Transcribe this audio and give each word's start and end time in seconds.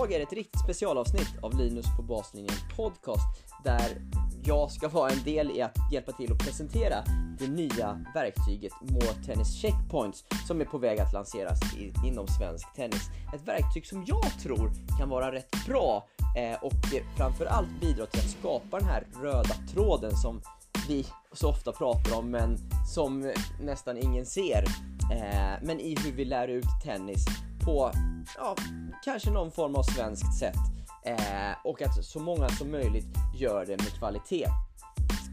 Idag 0.00 0.12
är 0.12 0.18
det 0.18 0.24
ett 0.24 0.32
riktigt 0.32 0.60
specialavsnitt 0.60 1.34
av 1.42 1.58
Linus 1.58 1.86
på 1.96 2.02
baslinjen 2.02 2.54
podcast 2.76 3.44
där 3.64 4.02
jag 4.44 4.70
ska 4.70 4.88
vara 4.88 5.10
en 5.10 5.22
del 5.24 5.50
i 5.50 5.62
att 5.62 5.76
hjälpa 5.92 6.12
till 6.12 6.32
att 6.32 6.38
presentera 6.38 7.04
det 7.38 7.48
nya 7.48 8.04
verktyget 8.14 8.72
More 8.80 9.24
Tennis 9.26 9.54
Checkpoints 9.62 10.24
som 10.46 10.60
är 10.60 10.64
på 10.64 10.78
väg 10.78 11.00
att 11.00 11.12
lanseras 11.12 11.60
i, 11.78 11.92
inom 12.06 12.26
svensk 12.28 12.74
tennis. 12.74 13.10
Ett 13.34 13.48
verktyg 13.48 13.86
som 13.86 14.04
jag 14.06 14.40
tror 14.42 14.70
kan 14.98 15.08
vara 15.08 15.32
rätt 15.32 15.66
bra 15.66 16.08
eh, 16.36 16.64
och 16.64 16.72
framförallt 17.16 17.80
bidra 17.80 18.06
till 18.06 18.20
att 18.20 18.30
skapa 18.30 18.78
den 18.78 18.88
här 18.88 19.06
röda 19.22 19.54
tråden 19.74 20.16
som 20.16 20.40
vi 20.88 21.06
så 21.32 21.48
ofta 21.48 21.72
pratar 21.72 22.18
om 22.18 22.30
men 22.30 22.56
som 22.94 23.32
nästan 23.62 23.96
ingen 23.96 24.26
ser. 24.26 24.64
Eh, 25.12 25.62
men 25.62 25.80
i 25.80 25.96
hur 26.04 26.12
vi 26.12 26.24
lär 26.24 26.48
ut 26.48 26.64
tennis 26.84 27.26
på 27.64 27.92
ja, 28.36 28.56
kanske 29.04 29.30
någon 29.30 29.50
form 29.50 29.74
av 29.74 29.82
svenskt 29.82 30.38
sätt 30.38 30.56
eh, 31.04 31.52
och 31.64 31.82
att 31.82 32.04
så 32.04 32.20
många 32.20 32.48
som 32.48 32.70
möjligt 32.70 33.06
gör 33.34 33.66
det 33.66 33.76
med 33.76 33.98
kvalitet. 33.98 34.46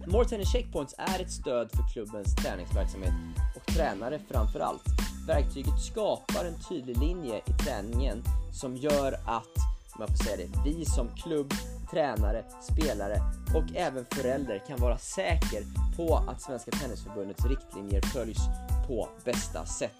More 0.07 0.25
Tennis 0.25 0.51
Checkpoints 0.51 0.95
är 0.97 1.21
ett 1.21 1.31
stöd 1.31 1.71
för 1.71 1.93
klubbens 1.93 2.35
träningsverksamhet 2.35 3.13
och 3.55 3.73
tränare 3.73 4.19
framför 4.31 4.59
allt. 4.59 4.83
Verktyget 5.27 5.81
skapar 5.81 6.45
en 6.45 6.59
tydlig 6.69 6.97
linje 6.97 7.37
i 7.37 7.63
träningen 7.63 8.23
som 8.53 8.75
gör 8.75 9.13
att, 9.13 9.53
om 9.93 9.99
jag 9.99 10.09
får 10.09 10.23
säga 10.23 10.37
det, 10.37 10.69
vi 10.69 10.85
som 10.85 11.09
klubb, 11.15 11.53
tränare, 11.91 12.43
spelare 12.61 13.21
och 13.55 13.75
även 13.75 14.05
förälder 14.11 14.63
kan 14.67 14.79
vara 14.79 14.97
säker 14.97 15.63
på 15.97 16.15
att 16.15 16.41
Svenska 16.41 16.71
Tennisförbundets 16.71 17.45
riktlinjer 17.45 18.01
följs 18.01 18.39
på 18.87 19.09
bästa 19.25 19.65
sätt. 19.65 19.97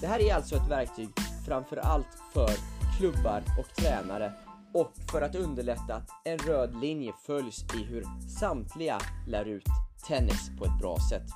Det 0.00 0.06
här 0.06 0.20
är 0.20 0.34
alltså 0.34 0.56
ett 0.56 0.70
verktyg 0.70 1.08
framförallt 1.46 2.06
för 2.32 2.50
klubbar 2.98 3.42
och 3.58 3.74
tränare 3.76 4.32
och 4.74 4.92
för 5.12 5.22
att 5.22 5.34
underlätta 5.34 5.94
att 5.94 6.10
en 6.24 6.38
röd 6.38 6.80
linje 6.80 7.12
följs 7.26 7.64
i 7.74 7.84
hur 7.84 8.04
samtliga 8.38 8.98
lär 9.26 9.44
ut 9.44 9.64
tennis 10.08 10.50
på 10.58 10.64
ett 10.64 10.78
bra 10.80 10.96
sätt. 11.10 11.26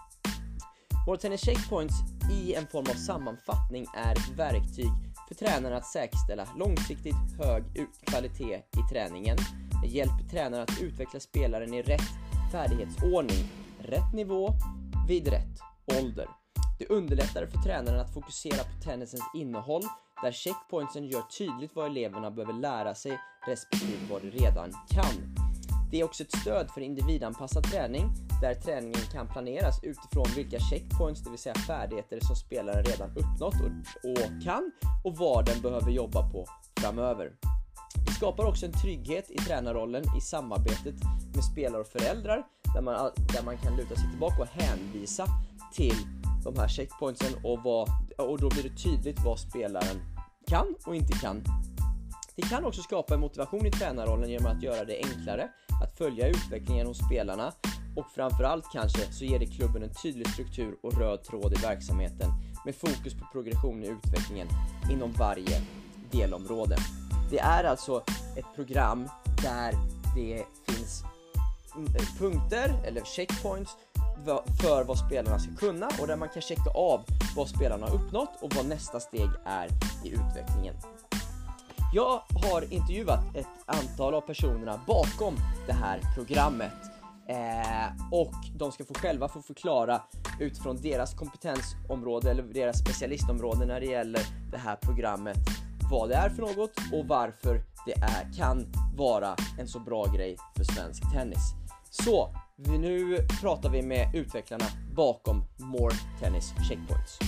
Vår 1.06 1.16
Tennis 1.16 1.40
Checkpoints 1.40 1.94
i 2.32 2.54
en 2.54 2.66
form 2.66 2.86
av 2.90 2.94
sammanfattning 2.94 3.86
är 3.96 4.12
ett 4.12 4.38
verktyg 4.38 4.90
för 5.28 5.34
tränarna 5.34 5.76
att 5.76 5.86
säkerställa 5.86 6.46
långsiktigt 6.56 7.16
hög 7.38 7.64
kvalitet 8.06 8.56
i 8.56 8.92
träningen. 8.92 9.36
Det 9.82 9.88
hjälper 9.88 10.24
tränaren 10.30 10.62
att 10.62 10.82
utveckla 10.82 11.20
spelaren 11.20 11.74
i 11.74 11.82
rätt 11.82 12.10
färdighetsordning, 12.52 13.50
rätt 13.78 14.14
nivå, 14.14 14.52
vid 15.08 15.28
rätt 15.28 15.60
ålder. 16.00 16.43
Det 16.88 16.94
underlättar 16.94 17.46
för 17.46 17.58
tränaren 17.58 18.00
att 18.00 18.14
fokusera 18.14 18.64
på 18.64 18.82
tennisens 18.82 19.22
innehåll 19.34 19.82
där 20.22 20.32
checkpointsen 20.32 21.06
gör 21.06 21.22
tydligt 21.38 21.70
vad 21.74 21.86
eleverna 21.86 22.30
behöver 22.30 22.52
lära 22.52 22.94
sig 22.94 23.18
respektive 23.46 23.98
vad 24.10 24.22
de 24.22 24.30
redan 24.30 24.72
kan. 24.88 25.36
Det 25.90 26.00
är 26.00 26.04
också 26.04 26.22
ett 26.22 26.36
stöd 26.36 26.70
för 26.70 26.80
individanpassad 26.80 27.64
träning 27.64 28.04
där 28.40 28.54
träningen 28.54 29.00
kan 29.12 29.28
planeras 29.28 29.84
utifrån 29.84 30.26
vilka 30.36 30.58
checkpoints, 30.58 31.24
det 31.24 31.30
vill 31.30 31.38
säga 31.38 31.54
färdigheter 31.54 32.20
som 32.20 32.36
spelaren 32.36 32.84
redan 32.84 33.10
uppnått 33.10 33.54
och, 33.54 34.10
och 34.10 34.42
kan 34.44 34.72
och 35.04 35.16
vad 35.16 35.46
den 35.46 35.62
behöver 35.62 35.90
jobba 35.90 36.30
på 36.30 36.46
framöver. 36.80 37.32
Det 38.06 38.12
skapar 38.12 38.44
också 38.44 38.66
en 38.66 38.72
trygghet 38.72 39.30
i 39.30 39.38
tränarrollen 39.38 40.04
i 40.18 40.20
samarbetet 40.20 40.94
med 41.34 41.44
spelare 41.44 41.80
och 41.80 41.88
föräldrar 41.88 42.46
där 42.74 42.82
man, 42.82 43.10
där 43.32 43.44
man 43.44 43.58
kan 43.58 43.76
luta 43.76 43.94
sig 43.94 44.10
tillbaka 44.10 44.42
och 44.42 44.48
hänvisa 44.48 45.26
till 45.72 46.23
de 46.44 46.56
här 46.58 46.68
checkpointsen 46.68 47.32
och, 47.44 47.62
vad, 47.62 47.88
och 48.18 48.40
då 48.40 48.48
blir 48.48 48.62
det 48.62 48.76
tydligt 48.82 49.24
vad 49.24 49.38
spelaren 49.38 50.02
kan 50.46 50.74
och 50.86 50.96
inte 50.96 51.12
kan. 51.12 51.44
Det 52.36 52.42
kan 52.42 52.64
också 52.64 52.82
skapa 52.82 53.14
en 53.14 53.20
motivation 53.20 53.66
i 53.66 53.70
tränarrollen 53.70 54.30
genom 54.30 54.46
att 54.46 54.62
göra 54.62 54.84
det 54.84 54.96
enklare 55.04 55.48
att 55.82 55.98
följa 55.98 56.28
utvecklingen 56.28 56.86
hos 56.86 56.98
spelarna 56.98 57.52
och 57.96 58.06
framförallt 58.14 58.64
kanske 58.72 59.12
så 59.12 59.24
ger 59.24 59.38
det 59.38 59.46
klubben 59.46 59.82
en 59.82 59.94
tydlig 60.02 60.28
struktur 60.28 60.76
och 60.82 60.98
röd 60.98 61.22
tråd 61.22 61.52
i 61.52 61.62
verksamheten 61.62 62.30
med 62.64 62.74
fokus 62.74 63.14
på 63.14 63.26
progression 63.32 63.84
i 63.84 63.88
utvecklingen 63.88 64.48
inom 64.90 65.12
varje 65.12 65.60
delområde. 66.12 66.76
Det 67.30 67.38
är 67.38 67.64
alltså 67.64 68.04
ett 68.36 68.54
program 68.54 69.08
där 69.42 69.74
det 70.16 70.44
finns 70.66 71.04
mm, 71.76 71.94
eh, 71.94 72.18
punkter 72.18 72.74
eller 72.84 73.04
checkpoints 73.04 73.76
för 74.60 74.84
vad 74.84 74.98
spelarna 74.98 75.38
ska 75.38 75.54
kunna 75.54 75.88
och 76.00 76.06
där 76.06 76.16
man 76.16 76.28
kan 76.28 76.42
checka 76.42 76.70
av 76.74 77.04
vad 77.36 77.48
spelarna 77.48 77.86
har 77.86 77.94
uppnått 77.94 78.30
och 78.40 78.54
vad 78.54 78.66
nästa 78.66 79.00
steg 79.00 79.30
är 79.44 79.68
i 80.04 80.08
utvecklingen. 80.08 80.74
Jag 81.94 82.22
har 82.44 82.72
intervjuat 82.72 83.36
ett 83.36 83.46
antal 83.66 84.14
av 84.14 84.20
personerna 84.20 84.80
bakom 84.86 85.36
det 85.66 85.72
här 85.72 86.00
programmet 86.14 86.72
eh, 87.28 88.12
och 88.12 88.34
de 88.56 88.72
ska 88.72 88.84
få 88.84 88.94
själva 88.94 89.28
få 89.28 89.42
förklara 89.42 90.02
utifrån 90.40 90.76
deras 90.76 91.14
kompetensområde 91.14 92.30
eller 92.30 92.42
deras 92.42 92.78
specialistområde 92.78 93.66
när 93.66 93.80
det 93.80 93.86
gäller 93.86 94.22
det 94.50 94.58
här 94.58 94.76
programmet 94.76 95.38
vad 95.90 96.08
det 96.08 96.14
är 96.14 96.30
för 96.30 96.42
något 96.42 96.72
och 96.92 97.08
varför 97.08 97.60
det 97.86 97.92
är, 97.92 98.32
kan 98.36 98.66
vara 98.96 99.36
en 99.58 99.68
så 99.68 99.80
bra 99.80 100.06
grej 100.06 100.36
för 100.56 100.64
svensk 100.64 101.12
tennis. 101.12 101.54
Så 101.90 102.30
nu 102.56 103.18
pratar 103.40 103.70
vi 103.70 103.82
med 103.82 104.10
utvecklarna 104.14 104.64
bakom 104.96 105.44
More 105.56 105.94
Tennis 106.20 106.52
Checkpoints. 106.68 107.18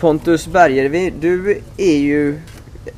Pontus 0.00 0.46
Bergervi, 0.46 1.12
du 1.20 1.60
är 1.76 1.96
ju 1.96 2.40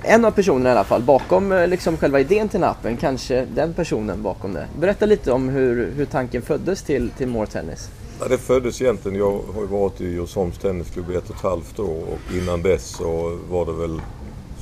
en 0.03 0.25
av 0.25 0.31
personerna 0.31 0.69
i 0.69 0.73
alla 0.73 0.85
fall 0.85 1.03
bakom 1.03 1.53
eh, 1.53 1.69
liksom 1.69 1.97
själva 1.97 2.21
idén 2.21 2.49
till 2.49 2.65
appen, 2.65 2.97
kanske 2.97 3.45
den 3.55 3.75
personen 3.75 4.23
bakom 4.23 4.53
det. 4.53 4.67
Berätta 4.79 5.07
lite 5.07 5.33
om 5.33 5.49
hur, 5.49 5.93
hur 5.97 6.05
tanken 6.05 6.43
föddes 6.43 6.83
till, 6.83 7.11
till 7.11 7.29
More 7.29 7.47
Tennis. 7.47 7.91
Ja, 8.21 8.29
det 8.29 8.39
föddes 8.39 8.83
egentligen, 8.83 9.19
jag 9.19 9.41
har 9.55 9.61
ju 9.61 9.67
varit 9.67 10.01
i 10.01 10.05
Djursholms 10.05 10.59
Tennisklubb 10.59 11.11
i 11.11 11.15
ett 11.15 11.31
och 11.31 11.37
ett 11.37 11.43
halvt 11.43 11.79
år 11.79 12.03
och 12.03 12.35
innan 12.37 12.63
dess 12.63 12.87
så 12.87 13.39
var 13.51 13.67
det 13.67 13.73
väl 13.73 14.01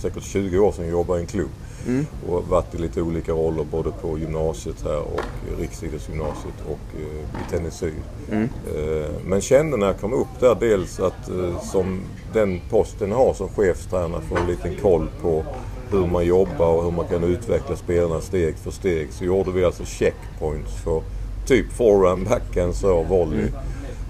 säkert 0.03 0.25
20 0.25 0.59
år 0.59 0.73
sedan 0.73 0.84
jag 0.84 0.93
jobbade 0.93 1.21
i 1.21 1.23
en 1.23 1.28
klubb. 1.28 1.50
Mm. 1.87 2.06
Och 2.28 2.49
varit 2.49 2.75
i 2.75 2.78
lite 2.78 3.03
olika 3.03 3.33
roller 3.33 3.65
både 3.65 3.91
på 3.91 4.19
gymnasiet 4.19 4.83
här 4.84 4.99
och 4.99 5.21
Riksidrottsgymnasiet 5.61 6.55
och 6.67 7.00
eh, 7.00 7.41
i 7.41 7.50
Tennis 7.50 7.75
Syd. 7.75 8.03
Mm. 8.31 8.49
Eh, 8.77 9.11
men 9.25 9.41
kände 9.41 9.77
när 9.77 9.87
jag 9.87 10.00
kom 10.00 10.12
upp 10.12 10.41
där 10.41 10.56
dels 10.61 11.00
att 11.00 11.28
eh, 11.28 11.61
som 11.61 12.00
den 12.33 12.61
posten 12.71 13.12
har 13.12 13.34
som 13.34 13.49
chefstränare 13.49 14.23
få 14.23 14.37
en 14.37 14.47
liten 14.47 14.77
koll 14.83 15.09
på 15.23 15.44
hur 15.91 16.06
man 16.06 16.27
jobbar 16.27 16.69
och 16.69 16.84
hur 16.84 16.91
man 16.91 17.06
kan 17.09 17.25
utveckla 17.25 17.77
spelarna 17.77 18.21
steg 18.21 18.56
för 18.56 18.71
steg. 18.71 19.12
Så 19.12 19.25
gjorde 19.25 19.50
vi 19.50 19.65
alltså 19.65 19.84
checkpoints 19.84 20.83
för 20.84 21.03
typ 21.47 21.73
forehand, 21.73 22.28
backhand, 22.28 22.75
serve, 22.75 23.09
volley. 23.09 23.39
Mm. 23.39 23.53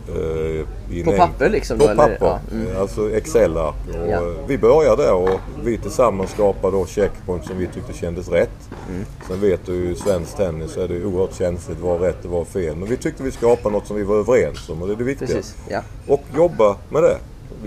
Uh, 0.08 1.04
på 1.04 1.12
papper 1.12 1.50
liksom? 1.50 1.78
På 1.78 1.86
då, 1.86 1.94
papper, 1.94 2.18
ja. 2.20 2.40
mm. 2.52 2.80
alltså 2.80 3.10
Excel-ark. 3.10 3.74
Ja. 4.08 4.20
Vi 4.46 4.58
började 4.58 5.02
där 5.02 5.14
och 5.14 5.40
vi 5.64 5.78
tillsammans 5.78 6.30
skapade 6.30 6.76
då 6.76 6.86
checkpoints 6.86 7.46
som 7.46 7.58
vi 7.58 7.66
tyckte 7.66 7.92
kändes 7.92 8.28
rätt. 8.28 8.70
Mm. 8.88 9.04
Sen 9.28 9.40
vet 9.40 9.66
du 9.66 9.74
ju 9.74 9.94
svensk 9.94 10.36
tennis 10.36 10.72
så 10.72 10.80
är 10.80 10.88
det 10.88 11.04
oerhört 11.04 11.34
känsligt 11.34 11.78
vad 11.80 12.00
rätt 12.00 12.24
och 12.24 12.30
vad 12.30 12.46
fel. 12.46 12.76
Men 12.76 12.88
vi 12.88 12.96
tyckte 12.96 13.22
vi 13.22 13.30
skapade 13.30 13.74
något 13.74 13.86
som 13.86 13.96
vi 13.96 14.02
var 14.02 14.16
överens 14.16 14.68
om 14.68 14.82
och 14.82 14.88
det 14.88 14.94
är 14.94 14.98
det 14.98 15.04
viktiga. 15.04 15.28
Precis, 15.28 15.56
ja. 15.68 15.82
Och 16.08 16.22
jobba 16.36 16.76
med 16.88 17.02
det. 17.02 17.18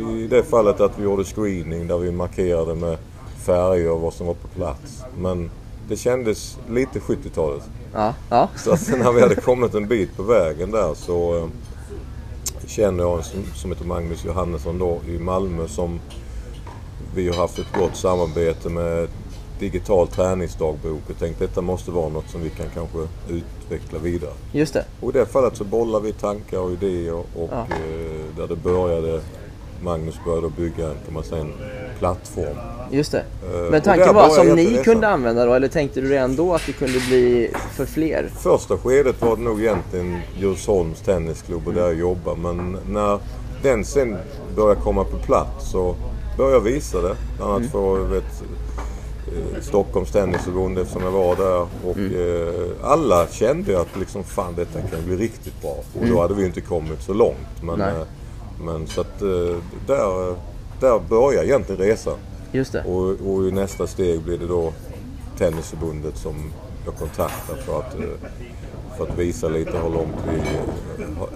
I 0.01 0.27
det 0.27 0.43
fallet 0.43 0.81
att 0.81 0.99
vi 0.99 1.03
gjorde 1.03 1.23
screening 1.23 1.87
där 1.87 1.97
vi 1.97 2.11
markerade 2.11 2.75
med 2.75 2.97
färger 3.45 3.99
vad 3.99 4.13
som 4.13 4.27
var 4.27 4.33
på 4.33 4.47
plats. 4.47 5.03
Men 5.17 5.51
det 5.87 5.95
kändes 5.95 6.57
lite 6.69 6.99
70-talet. 6.99 7.63
Ja, 7.93 8.13
ja. 8.29 8.49
Så 8.55 8.71
att 8.71 8.87
när 8.87 9.11
vi 9.11 9.21
hade 9.21 9.35
kommit 9.35 9.73
en 9.73 9.87
bit 9.87 10.17
på 10.17 10.23
vägen 10.23 10.71
där 10.71 10.93
så 10.93 11.37
eh, 11.37 11.47
känner 12.67 13.03
jag 13.03 13.17
en 13.17 13.23
som, 13.23 13.45
som 13.55 13.71
heter 13.71 13.85
Magnus 13.85 14.25
Johannesson 14.25 14.79
då 14.79 14.99
i 15.07 15.19
Malmö 15.19 15.67
som 15.67 15.99
vi 17.15 17.27
har 17.27 17.35
haft 17.35 17.59
ett 17.59 17.73
gott 17.79 17.95
samarbete 17.95 18.69
med 18.69 19.07
digital 19.59 20.07
träningsdagbok 20.07 21.09
och 21.09 21.19
tänkte 21.19 21.43
detta 21.43 21.61
måste 21.61 21.91
vara 21.91 22.09
något 22.09 22.29
som 22.29 22.41
vi 22.41 22.49
kan 22.49 22.65
kanske 22.73 22.97
utveckla 23.29 23.99
vidare. 23.99 24.33
Just 24.51 24.73
det. 24.73 24.85
Och 25.01 25.09
i 25.09 25.13
det 25.13 25.25
fallet 25.25 25.57
så 25.57 25.63
bollar 25.63 25.99
vi 25.99 26.13
tankar 26.13 26.59
och 26.59 26.71
idéer 26.71 27.13
och 27.13 27.49
ja. 27.51 27.59
eh, 27.59 28.37
där 28.37 28.47
det 28.47 28.55
började 28.55 29.21
Magnus 29.83 30.15
började 30.25 30.49
bygga 30.49 30.89
en, 30.89 30.95
kan 31.05 31.13
man 31.13 31.23
säga, 31.23 31.41
en 31.41 31.53
plattform. 31.99 32.57
Just 32.91 33.11
det. 33.11 33.17
Eh, 33.53 33.71
Men 33.71 33.81
tanken 33.81 34.15
var 34.15 34.29
som 34.29 34.47
ni 34.55 34.81
kunde 34.83 35.07
använda 35.07 35.45
då, 35.45 35.53
eller 35.53 35.67
tänkte 35.67 36.01
du 36.01 36.09
redan 36.09 36.35
då 36.35 36.53
att 36.53 36.65
det 36.65 36.71
kunde 36.71 36.99
bli 37.07 37.51
för 37.75 37.85
fler? 37.85 38.29
Första 38.39 38.77
skedet 38.77 39.21
var 39.21 39.35
det 39.35 39.41
nog 39.41 39.61
egentligen 39.61 40.19
Djursholms 40.39 41.01
tennisklubb 41.01 41.67
och 41.67 41.73
där 41.73 41.81
jag 41.81 41.93
jobbade. 41.99 42.37
Men 42.41 42.77
när 42.89 43.19
den 43.63 43.85
sen 43.85 44.17
började 44.55 44.81
komma 44.81 45.03
på 45.03 45.17
plats 45.17 45.71
så 45.71 45.95
började 46.37 46.55
jag 46.55 46.61
visa 46.61 47.01
det. 47.01 47.15
Bland 47.37 47.51
annat 47.53 47.71
för 47.71 47.97
vet, 47.99 48.23
eh, 49.27 49.61
Stockholms 49.61 50.11
tennisförbund 50.11 50.77
eftersom 50.79 51.03
jag 51.03 51.11
var 51.11 51.35
där. 51.35 51.67
Och 51.85 51.97
eh, 51.97 52.91
alla 52.91 53.27
kände 53.27 53.81
att 53.81 53.99
liksom, 53.99 54.23
fan 54.23 54.53
detta 54.55 54.81
kan 54.81 55.05
bli 55.05 55.15
riktigt 55.17 55.61
bra. 55.61 55.75
Och 56.01 56.07
då 56.07 56.21
hade 56.21 56.33
vi 56.33 56.45
inte 56.45 56.61
kommit 56.61 57.01
så 57.01 57.13
långt. 57.13 57.61
Men, 57.63 57.81
eh, 57.81 57.87
men 58.65 58.87
så 58.87 59.01
att 59.01 59.21
eh, 59.21 59.57
där, 59.87 60.35
där 60.79 60.99
började 61.09 61.47
egentligen 61.47 61.81
resan. 61.81 62.17
Just 62.51 62.71
det. 62.71 62.83
Och, 62.83 63.09
och 63.09 63.47
i 63.47 63.51
nästa 63.51 63.87
steg 63.87 64.21
blir 64.21 64.37
det 64.37 64.47
då 64.47 64.73
Tennisförbundet 65.37 66.17
som 66.17 66.35
jag 66.85 66.95
kontaktar 66.95 67.55
för 67.55 67.79
att, 67.79 67.95
eh, 67.95 68.09
för 68.97 69.03
att 69.03 69.17
visa 69.19 69.49
lite 69.49 69.71
hur 69.77 69.89
långt 69.89 70.15
vi 70.27 70.39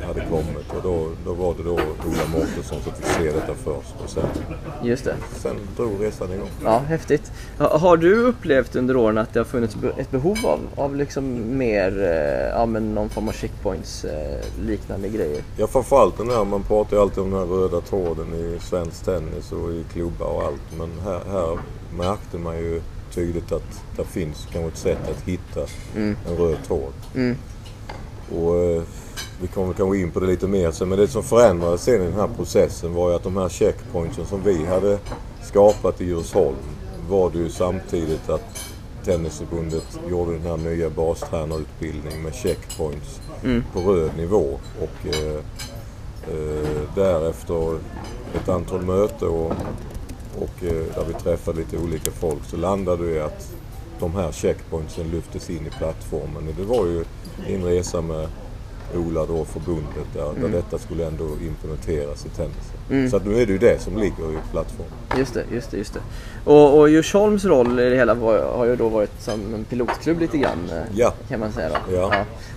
hade 0.06 0.26
kommit. 0.30 0.70
Och 0.78 0.84
då, 0.84 1.08
då 1.26 1.34
var 1.34 1.54
det 1.58 1.64
då 1.64 1.74
Ola 1.74 2.28
Mårtensson 2.34 2.82
som 2.84 2.94
fick 2.94 3.06
se 3.06 3.24
detta 3.32 3.54
först 3.54 3.96
och 4.04 4.10
sen, 4.10 4.24
Just 4.84 5.06
det. 5.06 5.16
sen 5.36 5.56
drog 5.78 5.92
resan 6.04 6.32
igång. 6.34 6.50
Ja, 6.64 6.78
häftigt. 6.78 7.32
Ha- 7.58 7.78
Har 7.78 7.98
du 7.98 8.16
upplevt 8.16 8.76
under 8.76 8.96
åren 8.98 9.18
att 9.18 9.34
det 9.34 9.40
har 9.40 9.46
funnits 9.46 9.76
ett 9.98 10.12
behov 10.12 10.38
av, 10.44 10.60
av 10.76 10.96
liksom 10.96 11.58
mer, 11.58 12.00
eh, 12.04 12.60
ja 12.60 12.66
men 12.66 12.94
någon 12.96 13.10
form 13.10 13.28
av 13.28 13.32
checkpoints 13.34 14.06
eh, 14.06 14.40
liknande 14.62 15.08
grejer? 15.10 15.42
Ja 15.58 15.68
framförallt 15.68 16.18
den 16.18 16.30
här, 16.30 16.46
man 16.46 16.64
pratar 16.64 16.98
ju 16.98 17.02
alltid 17.02 17.24
om 17.24 17.30
den 17.32 17.40
här 17.40 17.46
röda 17.48 17.82
tråden 17.82 18.34
i 18.34 18.58
svensk 18.62 19.06
tennis 19.06 19.52
och 19.52 19.72
i 19.72 19.84
klubbar 19.94 20.28
och 20.28 20.44
allt. 20.44 20.78
Men 20.78 20.90
här, 21.04 21.20
här 21.32 21.58
märkte 21.98 22.38
man 22.38 22.58
ju 22.58 22.82
tydligt 23.14 23.52
att 23.52 23.82
det 23.98 24.04
finns 24.04 24.48
kanske 24.52 24.68
ett 24.68 24.78
sätt 24.78 25.10
att 25.10 25.22
hitta 25.30 25.60
en 25.96 26.38
röd 26.38 26.58
tråd. 26.68 26.94
Mm. 27.16 27.38
Och 28.38 28.56
eh, 28.56 28.82
vi 29.42 29.48
kommer 29.48 29.74
kanske 29.74 29.98
in 29.98 30.12
på 30.12 30.20
det 30.20 30.28
lite 30.28 30.48
mer 30.48 30.72
sen. 30.72 30.90
Men 30.90 31.00
det 31.00 31.08
som 31.08 31.24
förändrades 31.24 31.84
sen 31.84 32.02
i 32.02 32.06
den 32.06 32.14
här 32.14 32.30
processen 32.36 32.94
var 32.94 33.10
ju 33.10 33.16
att 33.16 33.24
de 33.24 33.38
här 33.38 33.50
checkpointsen 33.50 34.26
som 34.26 34.44
vi 34.44 34.66
hade 34.66 35.00
skapat 35.44 36.02
i 36.02 36.06
Djursholm 36.06 36.56
var 37.10 37.30
det 37.30 37.38
ju 37.38 37.50
samtidigt 37.50 38.30
att 38.30 38.72
Tennisförbundet 39.06 40.00
gjorde 40.10 40.32
den 40.32 40.42
här 40.42 40.58
nya 40.58 40.90
bastränarutbildningen 40.90 42.22
med 42.22 42.36
checkpoints 42.36 43.22
på 43.74 43.80
röd 43.80 44.12
nivå. 44.18 44.60
Och 44.82 45.16
eh, 45.16 45.36
eh, 46.28 46.82
därefter 46.96 47.80
ett 48.36 48.50
antal 48.50 48.82
möten 48.82 49.28
och, 49.28 49.52
och 50.38 50.64
eh, 50.64 50.96
där 50.96 51.06
vi 51.08 51.14
träffade 51.14 51.58
lite 51.58 51.78
olika 51.78 52.12
folk 52.12 52.46
så 52.46 52.58
landade 52.58 53.04
vi 53.04 53.16
i 53.16 53.20
att 53.20 53.52
de 54.00 54.16
här 54.16 54.32
checkpointsen 54.32 55.12
lyftes 55.12 55.50
in 55.50 55.68
i 55.68 55.70
plattformen. 55.70 56.48
Och 56.48 56.54
det 56.58 56.64
var 56.64 56.86
ju 56.86 57.06
en 57.48 57.64
resa 57.64 58.02
med 58.02 58.28
Ola 58.96 59.26
då, 59.26 59.46
förbundet, 59.46 60.14
där, 60.14 60.32
där 60.42 60.50
detta 60.50 60.78
skulle 60.78 61.08
ändå 61.08 61.24
implementeras 61.48 62.26
i 62.26 62.30
tennisen. 62.30 63.10
Så 63.10 63.18
att 63.18 63.26
nu 63.26 63.42
är 63.42 63.46
det 63.46 63.52
ju 63.52 63.58
det 63.58 63.82
som 63.82 63.98
ligger 63.98 64.32
i 64.32 64.38
plattformen. 64.52 64.92
Just 65.18 65.34
det, 65.34 65.44
just 65.52 65.72
det, 65.72 65.78
just 65.78 65.94
det. 65.94 66.00
Och, 66.46 66.80
och 66.80 66.90
Djursholms 66.90 67.46
roll 67.46 67.80
i 67.80 67.90
det 67.90 67.96
hela 67.96 68.14
var, 68.14 68.40
har 68.58 68.66
ju 68.66 68.76
då 68.76 68.90
varit 68.90 69.22
som 69.22 69.54
en 69.54 69.64
pilotklubb 69.64 70.20
lite 70.20 70.38
grann. 70.38 70.70
eh, 70.72 70.78
Ja. 70.96 71.14
Kan 71.30 71.40
man 71.40 71.52
säga 71.52 71.70
då. 71.70 71.94
Ja. 71.96 72.14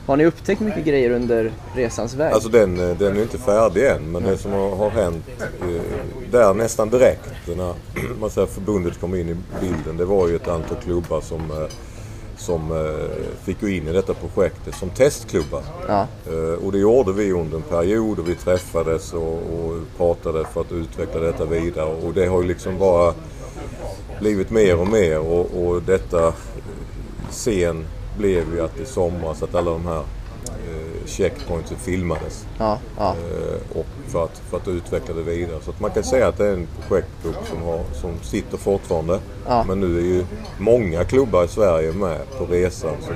Har 0.06 0.16
ni 0.16 0.26
upptäckt 0.26 0.60
mycket 0.60 0.84
grejer 0.84 1.10
under 1.10 1.52
resans 1.74 2.14
väg? 2.14 2.32
Alltså 2.32 2.48
den, 2.48 2.90
eh, 2.90 2.96
den 2.98 3.16
är 3.16 3.22
inte 3.22 3.38
färdig 3.38 3.86
än 3.86 4.12
men 4.12 4.22
det 4.22 4.38
som 4.38 4.52
har, 4.52 4.76
har 4.76 4.90
hänt 4.90 5.24
eh, 5.60 5.82
där 6.30 6.54
nästan 6.54 6.90
direkt 6.90 7.30
när 7.56 7.74
man 8.20 8.30
säger, 8.30 8.46
förbundet 8.46 9.00
kom 9.00 9.14
in 9.14 9.28
i 9.28 9.36
bilden 9.60 9.96
det 9.96 10.04
var 10.04 10.28
ju 10.28 10.36
ett 10.36 10.48
antal 10.48 10.76
klubbar 10.84 11.20
som, 11.20 11.40
eh, 11.50 11.66
som 12.36 12.70
eh, 12.72 13.34
fick 13.44 13.60
gå 13.60 13.68
in 13.68 13.88
i 13.88 13.92
detta 13.92 14.14
projektet 14.14 14.74
som 14.74 14.90
testklubbar. 14.90 15.62
Ja, 15.88 16.06
Eh, 16.26 16.64
Och 16.66 16.72
det 16.72 16.78
gjorde 16.78 17.12
vi 17.12 17.32
under 17.32 17.56
en 17.56 17.62
period 17.62 18.18
och 18.18 18.28
vi 18.28 18.34
träffades 18.34 19.12
och, 19.12 19.32
och 19.32 19.80
pratade 19.96 20.44
för 20.44 20.60
att 20.60 20.72
utveckla 20.72 21.20
detta 21.20 21.44
vidare 21.44 21.94
och 22.06 22.12
det 22.14 22.26
har 22.26 22.42
ju 22.42 22.48
liksom 22.48 22.78
bara 22.78 23.14
blivit 24.20 24.50
mer 24.50 24.80
och 24.80 24.88
mer 24.88 25.18
och, 25.18 25.66
och 25.66 25.82
detta 25.82 26.26
eh, 26.26 26.34
sen 27.30 27.84
blev 28.18 28.54
ju 28.54 28.60
att 28.64 28.80
i 28.80 28.84
somras 28.86 29.42
att 29.42 29.54
alla 29.54 29.70
de 29.70 29.86
här 29.86 30.02
checkpointsen 31.06 31.76
filmades. 31.78 32.46
ja, 32.58 32.78
ja. 32.98 33.14
Och 33.74 33.86
för 34.08 34.24
att, 34.24 34.38
för 34.50 34.56
att 34.56 34.68
utveckla 34.68 35.14
det 35.14 35.22
vidare. 35.22 35.58
Så 35.64 35.70
att 35.70 35.80
man 35.80 35.90
kan 35.90 36.04
säga 36.04 36.28
att 36.28 36.38
det 36.38 36.46
är 36.48 36.52
en 36.52 36.68
projektgrupp 36.88 37.36
som, 37.50 37.62
har, 37.62 37.80
som 38.00 38.10
sitter 38.22 38.56
fortfarande. 38.56 39.18
Ja. 39.46 39.64
Men 39.68 39.80
nu 39.80 39.98
är 39.98 40.02
ju 40.02 40.24
många 40.58 41.04
klubbar 41.04 41.44
i 41.44 41.48
Sverige 41.48 41.92
med 41.92 42.18
på 42.38 42.46
resan 42.46 42.96
som 43.00 43.14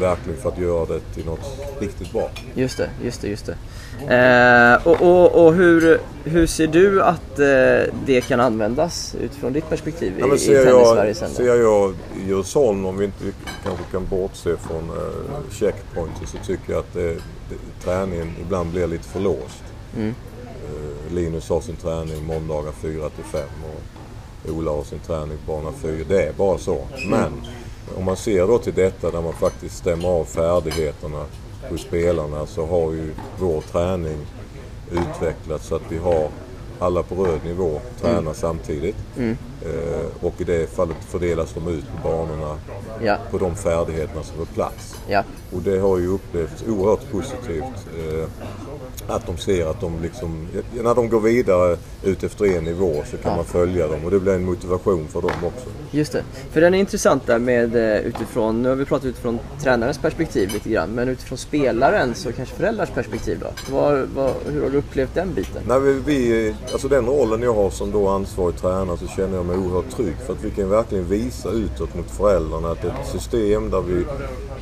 verkligen 0.00 0.40
för 0.40 0.48
att 0.48 0.58
göra 0.58 0.86
det 0.86 1.00
till 1.14 1.26
något 1.26 1.60
riktigt 1.80 2.12
bra. 2.12 2.30
Just 2.54 2.78
det, 2.78 2.90
just 3.04 3.22
det, 3.22 3.28
just 3.28 3.46
det. 3.46 3.56
Eh, 4.08 4.86
och 4.86 5.02
och, 5.02 5.46
och 5.46 5.54
hur, 5.54 6.00
hur 6.24 6.46
ser 6.46 6.66
du 6.66 7.02
att 7.02 7.38
eh, 7.38 7.94
det 8.06 8.20
kan 8.28 8.40
användas 8.40 9.16
utifrån 9.20 9.52
ditt 9.52 9.68
perspektiv 9.68 10.18
i, 10.18 10.20
Ja, 10.20 10.26
i 10.26 10.52
jag, 10.52 10.64
Tennis-Sverige 10.64 11.14
sen? 11.14 11.30
ser 11.30 11.56
jag 11.56 11.90
i 11.90 11.94
Djursholm, 12.26 12.86
om 12.86 12.98
vi 12.98 13.04
inte 13.04 13.24
kanske 13.64 13.84
kan 13.92 14.06
bortse 14.06 14.56
från 14.56 14.90
uh, 14.90 15.50
checkpoints, 15.50 16.30
så 16.32 16.38
tycker 16.46 16.72
jag 16.72 16.78
att 16.78 16.94
det, 16.94 17.14
det, 17.48 17.84
träningen 17.84 18.34
ibland 18.40 18.70
blir 18.70 18.86
lite 18.86 19.04
för 19.04 19.20
låst. 19.20 19.64
Mm. 19.96 20.14
Eh, 20.44 21.14
Linus 21.14 21.48
har 21.48 21.60
sin 21.60 21.76
träning 21.76 22.24
måndagar 22.24 22.72
4 22.72 23.08
till 23.08 23.24
5 23.24 23.40
och 23.64 24.01
Ola 24.48 24.70
har 24.70 24.84
sin 24.84 24.98
träning 24.98 25.38
bana 25.46 25.72
4. 25.72 26.04
Det 26.08 26.22
är 26.22 26.32
bara 26.32 26.58
så. 26.58 26.78
Men 27.10 27.32
om 27.96 28.04
man 28.04 28.16
ser 28.16 28.46
då 28.46 28.58
till 28.58 28.74
detta 28.74 29.10
där 29.10 29.22
man 29.22 29.32
faktiskt 29.32 29.76
stämmer 29.76 30.08
av 30.08 30.24
färdigheterna 30.24 31.24
hos 31.70 31.80
spelarna 31.80 32.46
så 32.46 32.66
har 32.66 32.92
ju 32.92 33.14
vår 33.38 33.60
träning 33.60 34.18
utvecklats 34.90 35.66
så 35.66 35.74
att 35.74 35.82
vi 35.88 35.98
har 35.98 36.28
alla 36.78 37.02
på 37.02 37.14
röd 37.14 37.40
nivå 37.44 37.80
tränar 38.00 38.32
samtidigt. 38.32 38.96
Mm 39.16 39.36
och 40.20 40.34
i 40.40 40.44
det 40.44 40.70
fallet 40.70 40.96
fördelas 41.08 41.52
de 41.54 41.68
ut 41.68 41.84
på 42.02 42.08
banorna 42.08 42.56
Ja, 43.04 43.16
på 43.30 43.38
de 43.38 43.56
färdigheterna 43.56 44.22
som 44.22 44.36
på 44.36 44.44
plats. 44.44 44.94
ja, 45.08 45.22
Och 45.52 45.62
det 45.62 45.78
har 45.78 45.98
ju 45.98 46.06
upplevts 46.08 46.64
oerhört 46.68 47.10
positivt. 47.12 47.86
Eh, 47.98 48.24
att 49.08 49.26
de 49.26 49.36
ser 49.36 49.66
att 49.66 49.80
de 49.80 50.02
liksom, 50.02 50.48
när 50.82 50.94
de 50.94 51.08
går 51.08 51.20
vidare 51.20 51.76
ut 52.04 52.22
efter 52.24 52.56
en 52.58 52.64
nivå 52.64 53.02
så 53.10 53.16
kan 53.16 53.30
Ja. 53.30 53.36
man 53.36 53.44
följa 53.44 53.88
dem 53.88 54.04
och 54.04 54.10
det 54.10 54.20
blir 54.20 54.32
en 54.32 54.44
motivation 54.44 55.08
för 55.08 55.20
dem 55.22 55.30
också. 55.46 55.66
just 55.90 56.12
det. 56.12 56.22
För 56.50 56.60
den 56.60 56.74
är 56.74 56.78
intressant 56.78 57.26
där 57.26 57.38
med 57.38 57.76
eh, 57.76 58.00
utifrån, 58.00 58.62
nu 58.62 58.68
har 58.68 58.76
vi 58.76 58.84
pratat 58.84 59.04
utifrån 59.06 59.38
tränarens 59.62 59.98
perspektiv 59.98 60.50
lite 60.52 60.68
grann, 60.68 60.90
men 60.90 61.08
utifrån 61.08 61.38
spelarens 61.38 62.26
och 62.26 62.34
kanske 62.36 62.54
föräldrars 62.54 62.90
perspektiv 62.90 63.38
då? 63.40 63.74
Vad, 63.76 64.08
vad, 64.14 64.32
hur 64.52 64.62
har 64.62 64.70
du 64.70 64.78
upplevt 64.78 65.14
den 65.14 65.34
biten? 65.34 65.62
När 65.68 65.78
vi, 65.78 65.92
vi, 66.06 66.54
alltså 66.72 66.88
den 66.88 67.06
rollen 67.06 67.42
jag 67.42 67.54
har 67.54 67.70
som 67.70 67.90
då 67.92 68.08
ansvarig 68.08 68.56
tränare 68.56 68.96
så 68.98 69.06
känner 69.06 69.36
jag 69.36 69.46
mig 69.46 69.51
oerhört 69.58 69.90
trygg 69.96 70.16
för 70.26 70.32
att 70.32 70.44
vi 70.44 70.50
kan 70.50 70.68
verkligen 70.68 71.04
visa 71.04 71.50
utåt 71.50 71.94
mot 71.94 72.10
föräldrarna 72.10 72.70
att 72.70 72.82
det 72.82 72.88
är 72.88 73.00
ett 73.00 73.08
system 73.08 73.70
där 73.70 73.80
vi 73.80 74.04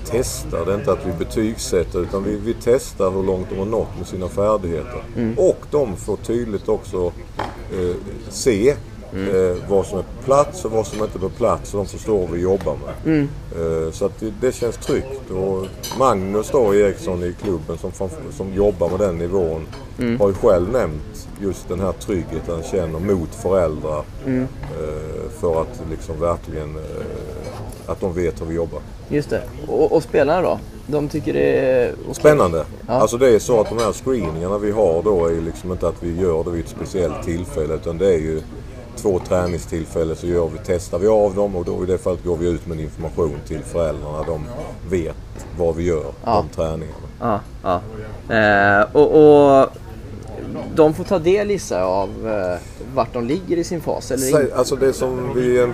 testar. 0.04 0.66
Det 0.66 0.72
är 0.72 0.78
inte 0.78 0.92
att 0.92 1.06
vi 1.06 1.12
betygsätter 1.12 2.02
utan 2.02 2.24
vi, 2.24 2.36
vi 2.36 2.56
testar 2.64 3.10
hur 3.10 3.22
långt 3.22 3.50
de 3.50 3.58
har 3.58 3.66
nått 3.66 3.98
med 3.98 4.06
sina 4.06 4.28
färdigheter. 4.28 5.02
Och 5.36 5.58
de 5.70 5.96
får 5.96 6.16
tydligt 6.16 6.68
också 6.68 7.12
eh, 7.72 7.96
se 8.28 8.76
eh, 9.14 9.56
vad 9.68 9.86
som 9.86 9.98
är 9.98 10.02
på 10.02 10.22
plats 10.24 10.64
och 10.64 10.70
vad 10.70 10.86
som 10.86 11.04
inte 11.04 11.18
är 11.18 11.20
på 11.20 11.28
plats. 11.28 11.70
Så 11.70 11.76
de 11.76 11.86
förstår 11.86 12.18
vad 12.18 12.30
vi 12.30 12.40
jobbar 12.40 12.76
med. 12.76 13.20
Eh, 13.20 13.92
så 13.92 14.10
det, 14.18 14.32
det 14.40 14.52
känns 14.52 14.76
tryggt. 14.76 15.30
Och 15.30 15.66
Magnus 15.98 16.50
då, 16.50 16.74
Eriksson 16.74 17.22
i 17.22 17.34
klubben 17.42 17.78
som, 17.78 18.08
som 18.36 18.54
jobbar 18.54 18.90
med 18.90 18.98
den 18.98 19.18
nivån 19.18 19.66
har 20.18 20.28
ju 20.28 20.34
själv 20.34 20.72
nämnt 20.72 21.28
just 21.40 21.68
den 21.68 21.80
här 21.80 21.92
tryggheten 21.92 22.54
han 22.54 22.62
känner 22.62 22.98
mot 22.98 23.34
föräldrar. 23.34 24.02
Eh, 24.26 25.30
för 25.40 25.62
att 25.62 25.82
liksom 25.90 26.20
verkligen 26.20 26.76
eh, 26.76 27.90
att 27.90 28.00
de 28.00 28.14
vet 28.14 28.40
hur 28.40 28.46
vi 28.46 28.54
jobbar. 28.54 28.80
Just 29.08 29.30
det. 29.30 29.42
Och, 29.66 29.92
och 29.92 30.02
spelarna 30.02 30.42
då? 30.42 30.58
De 30.86 31.08
tycker 31.08 31.32
det 31.32 31.58
är 31.58 31.92
okej? 32.02 32.14
Spännande. 32.14 32.64
Ja. 32.86 32.92
Alltså 32.92 33.16
det 33.16 33.34
är 33.34 33.38
så 33.38 33.60
att 33.60 33.68
de 33.68 33.78
här 33.78 33.92
screeningarna 33.92 34.58
vi 34.58 34.70
har 34.70 35.02
då 35.02 35.26
är 35.26 35.40
liksom 35.40 35.72
inte 35.72 35.88
att 35.88 36.02
vi 36.02 36.20
gör 36.20 36.44
det 36.44 36.50
vid 36.50 36.64
ett 36.64 36.70
speciellt 36.70 37.22
tillfälle 37.22 37.74
utan 37.74 37.98
det 37.98 38.06
är 38.06 38.18
ju 38.18 38.40
två 39.02 39.18
träningstillfällen 39.18 40.16
så 40.16 40.26
gör 40.26 40.46
vi, 40.48 40.58
testar 40.66 40.98
vi 40.98 41.08
av 41.08 41.34
dem 41.34 41.56
och 41.56 41.64
då 41.64 41.82
i 41.82 41.86
det 41.86 41.98
fallet 41.98 42.24
går 42.24 42.36
vi 42.36 42.48
ut 42.48 42.66
med 42.66 42.80
information 42.80 43.36
till 43.46 43.62
föräldrarna. 43.62 44.22
De 44.26 44.44
vet 44.90 45.16
vad 45.58 45.76
vi 45.76 45.84
gör, 45.84 46.04
Ja. 46.24 46.44
de 46.48 46.48
träningarna. 46.56 47.06
Ja, 47.20 47.40
ja. 47.62 47.80
Eh, 48.36 48.86
och, 48.96 49.60
och 49.62 49.68
de 50.74 50.94
får 50.94 51.04
ta 51.04 51.18
del 51.18 51.50
gissar 51.50 51.78
jag 51.78 51.88
av 51.88 52.08
eh, 52.28 52.58
vart 52.94 53.12
de 53.12 53.26
ligger 53.26 53.56
i 53.56 53.64
sin 53.64 53.80
fas. 53.80 54.10
Eller 54.10 54.22
Säg, 54.26 54.52
alltså 54.52 54.76
det 54.76 54.92
som 54.92 55.34
vi 55.34 55.72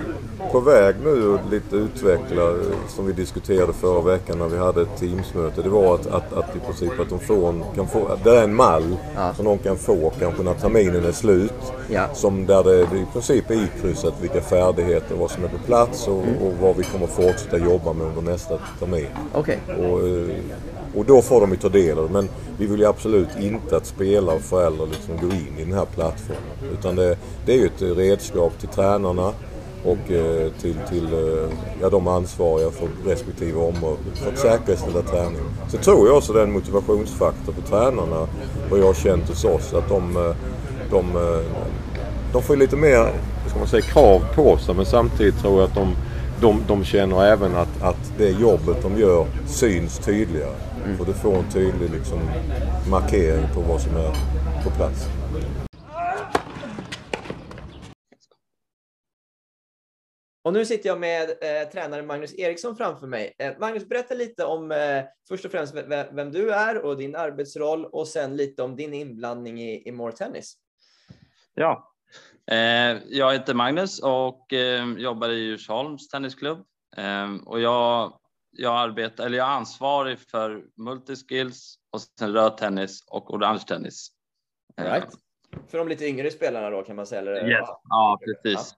på 0.53 0.61
väg 0.61 0.95
nu 1.05 1.35
att 1.35 1.51
lite 1.53 1.77
utveckla, 1.77 2.55
som 2.89 3.07
vi 3.07 3.13
diskuterade 3.13 3.73
förra 3.73 4.01
veckan 4.01 4.39
när 4.39 4.49
vi 4.49 4.59
hade 4.59 4.83
ett 4.83 4.97
teamsmöte. 5.01 5.63
Det 5.63 5.69
var 5.69 5.95
att, 5.95 6.07
att, 6.07 6.33
att 6.33 6.57
i 6.57 6.59
princip 6.59 7.01
att 7.01 7.09
de 7.11 7.19
får 7.21 7.49
en, 7.49 7.63
kan 7.75 7.89
få, 7.89 8.11
det 8.25 8.31
är 8.39 8.45
en 8.45 8.55
mall 8.55 8.97
Ja. 9.17 9.35
som 9.35 9.45
de 9.45 9.59
kan 9.59 9.77
få 9.77 10.13
kanske 10.21 10.43
när 10.43 10.55
terminen 10.55 11.05
är 11.05 11.13
slut. 11.13 11.73
Ja. 11.89 12.07
Som 12.15 12.47
där 12.47 12.65
det, 12.65 12.77
det 12.77 12.99
i 12.99 13.07
princip 13.13 13.51
är 13.51 13.55
ikryssat 13.65 14.15
vilka 14.21 14.41
färdigheter, 14.41 15.15
vad 15.17 15.31
som 15.31 15.45
är 15.45 15.49
på 15.49 15.59
plats 15.67 16.09
och, 16.09 16.23
Mm. 16.23 16.37
och 16.43 16.53
vad 16.61 16.77
vi 16.77 16.83
kommer 16.83 17.07
fortsätta 17.07 17.59
jobba 17.59 17.93
med 17.93 18.07
under 18.07 18.33
nästa 18.33 18.59
termin. 18.79 19.07
Okej. 19.35 19.59
Och, 19.79 20.09
eh, 20.09 20.27
och 20.97 21.05
då 21.05 21.23
får 21.23 21.41
de 21.41 21.51
ju 21.51 21.57
ta 21.57 21.69
del 21.69 21.99
av 21.99 22.07
det. 22.07 22.13
Men 22.13 22.29
vi 22.59 22.67
vill 22.67 22.81
ju 22.81 22.87
absolut 22.87 23.29
inte 23.41 23.77
att 23.77 23.87
spelare 23.87 24.37
och 24.37 24.43
föräldrar 24.43 24.87
liksom 24.87 25.17
går 25.29 25.31
in 25.37 25.55
i 25.59 25.65
den 25.65 25.73
här 25.73 25.85
plattformen. 25.95 26.73
Utan 26.79 26.97
det, 26.97 27.17
det 27.47 27.53
är 27.53 27.57
ju 27.57 27.67
ett 27.67 27.99
redskap 27.99 28.59
till 28.61 28.69
tränarna 28.69 29.33
och 29.87 30.11
eh, 30.11 30.51
till, 30.61 30.77
till 30.89 31.13
eh, 31.13 31.51
ja, 31.81 31.91
de 31.91 32.09
ansvariga 32.09 32.71
för 32.71 32.89
respektive 33.07 33.59
område 33.59 33.99
för 34.15 34.33
att 34.33 34.39
säkerställa 34.39 35.03
träning. 35.03 35.41
Så 35.69 35.79
tror 35.79 36.09
jag 36.09 36.17
också 36.17 36.33
det 36.33 36.41
är 36.41 36.45
en 36.45 36.53
motivationsfaktor 36.53 37.53
för 37.53 37.63
tränarna 37.63 38.29
vad 38.71 38.81
jag 38.81 38.87
har 38.87 38.95
känt 38.95 39.29
hos 39.29 39.45
oss. 39.45 39.75
Att 39.75 39.89
de, 39.89 40.17
eh, 40.17 40.35
de, 40.91 41.05
de 42.33 42.43
får 42.43 42.57
lite 42.57 42.77
mer 42.77 43.13
ska 43.49 43.59
man 43.59 43.69
säga, 43.69 43.83
krav 43.83 44.23
på 44.35 44.57
sig 44.57 44.75
men 44.75 44.87
samtidigt 44.87 45.41
tror 45.41 45.61
jag 45.61 45.69
att 45.69 45.75
de, 45.75 45.97
de, 46.41 46.63
de 46.69 46.85
känner 46.85 47.25
även 47.25 47.57
att, 47.57 47.83
att 47.83 48.13
det 48.19 48.31
jobbet 48.31 48.83
de 48.83 48.99
gör 48.99 49.27
syns 49.47 49.99
tydligare. 49.99 50.55
Och 51.01 51.07
du 51.07 51.13
får 51.13 51.35
en 51.35 51.51
tydlig 51.53 51.91
liksom, 51.91 52.19
markering 52.91 53.47
på 53.55 53.61
vad 53.61 53.81
som 53.81 53.97
är 53.97 54.11
på 54.65 54.71
plats. 54.71 55.09
Och 60.47 60.53
nu 60.53 60.65
sitter 60.65 60.89
jag 60.89 61.01
med 61.01 61.31
eh, 61.31 61.69
tränaren 61.73 62.07
Magnus 62.07 62.35
Eriksson 62.35 62.77
framför 62.77 63.07
mig. 63.07 63.35
Eh, 63.39 63.53
Magnus, 63.59 63.89
berätta 63.89 64.15
lite 64.15 64.45
om 64.45 64.73
eh, 64.73 65.05
först 65.29 65.45
och 65.45 65.51
främst 65.51 65.75
ve- 65.75 66.09
vem 66.13 66.33
du 66.33 66.53
är 66.53 66.79
och 66.85 66.97
din 66.97 67.17
arbetsroll 67.17 67.85
och 67.85 68.09
sen 68.09 68.37
lite 68.37 68.63
om 68.63 68.77
din 68.77 68.95
inblandning 68.95 69.61
i, 69.61 69.89
i 69.89 69.93
More 69.93 70.13
Tennis. 70.13 70.55
Ja, 71.55 71.93
eh, 72.51 72.57
jag 73.09 73.33
heter 73.33 73.55
Magnus 73.55 74.03
och 74.03 74.53
eh, 74.53 74.93
jobbar 74.99 75.29
i 75.29 75.35
Djursholms 75.39 76.09
tennisklubb. 76.09 76.59
Eh, 76.97 77.35
och 77.47 77.61
jag, 77.61 78.19
jag, 78.51 78.75
arbetar, 78.77 79.27
eller 79.27 79.39
jag 79.39 79.47
är 79.47 79.53
ansvarig 79.53 80.19
för 80.19 80.65
multiskills 80.77 81.79
och 81.93 82.01
sen 82.01 82.33
röd 82.33 82.57
tennis 82.57 83.05
och 83.07 83.35
orange 83.35 83.63
tennis. 83.69 84.09
Right. 84.81 85.09
För 85.69 85.79
de 85.79 85.89
lite 85.89 86.07
yngre 86.07 86.31
spelarna 86.31 86.71
då 86.71 86.83
kan 86.83 86.97
man 86.97 87.07
säga? 87.07 87.21
Eller? 87.21 87.51
Yes. 87.51 87.69
Ja, 87.89 88.21
precis. 88.43 88.75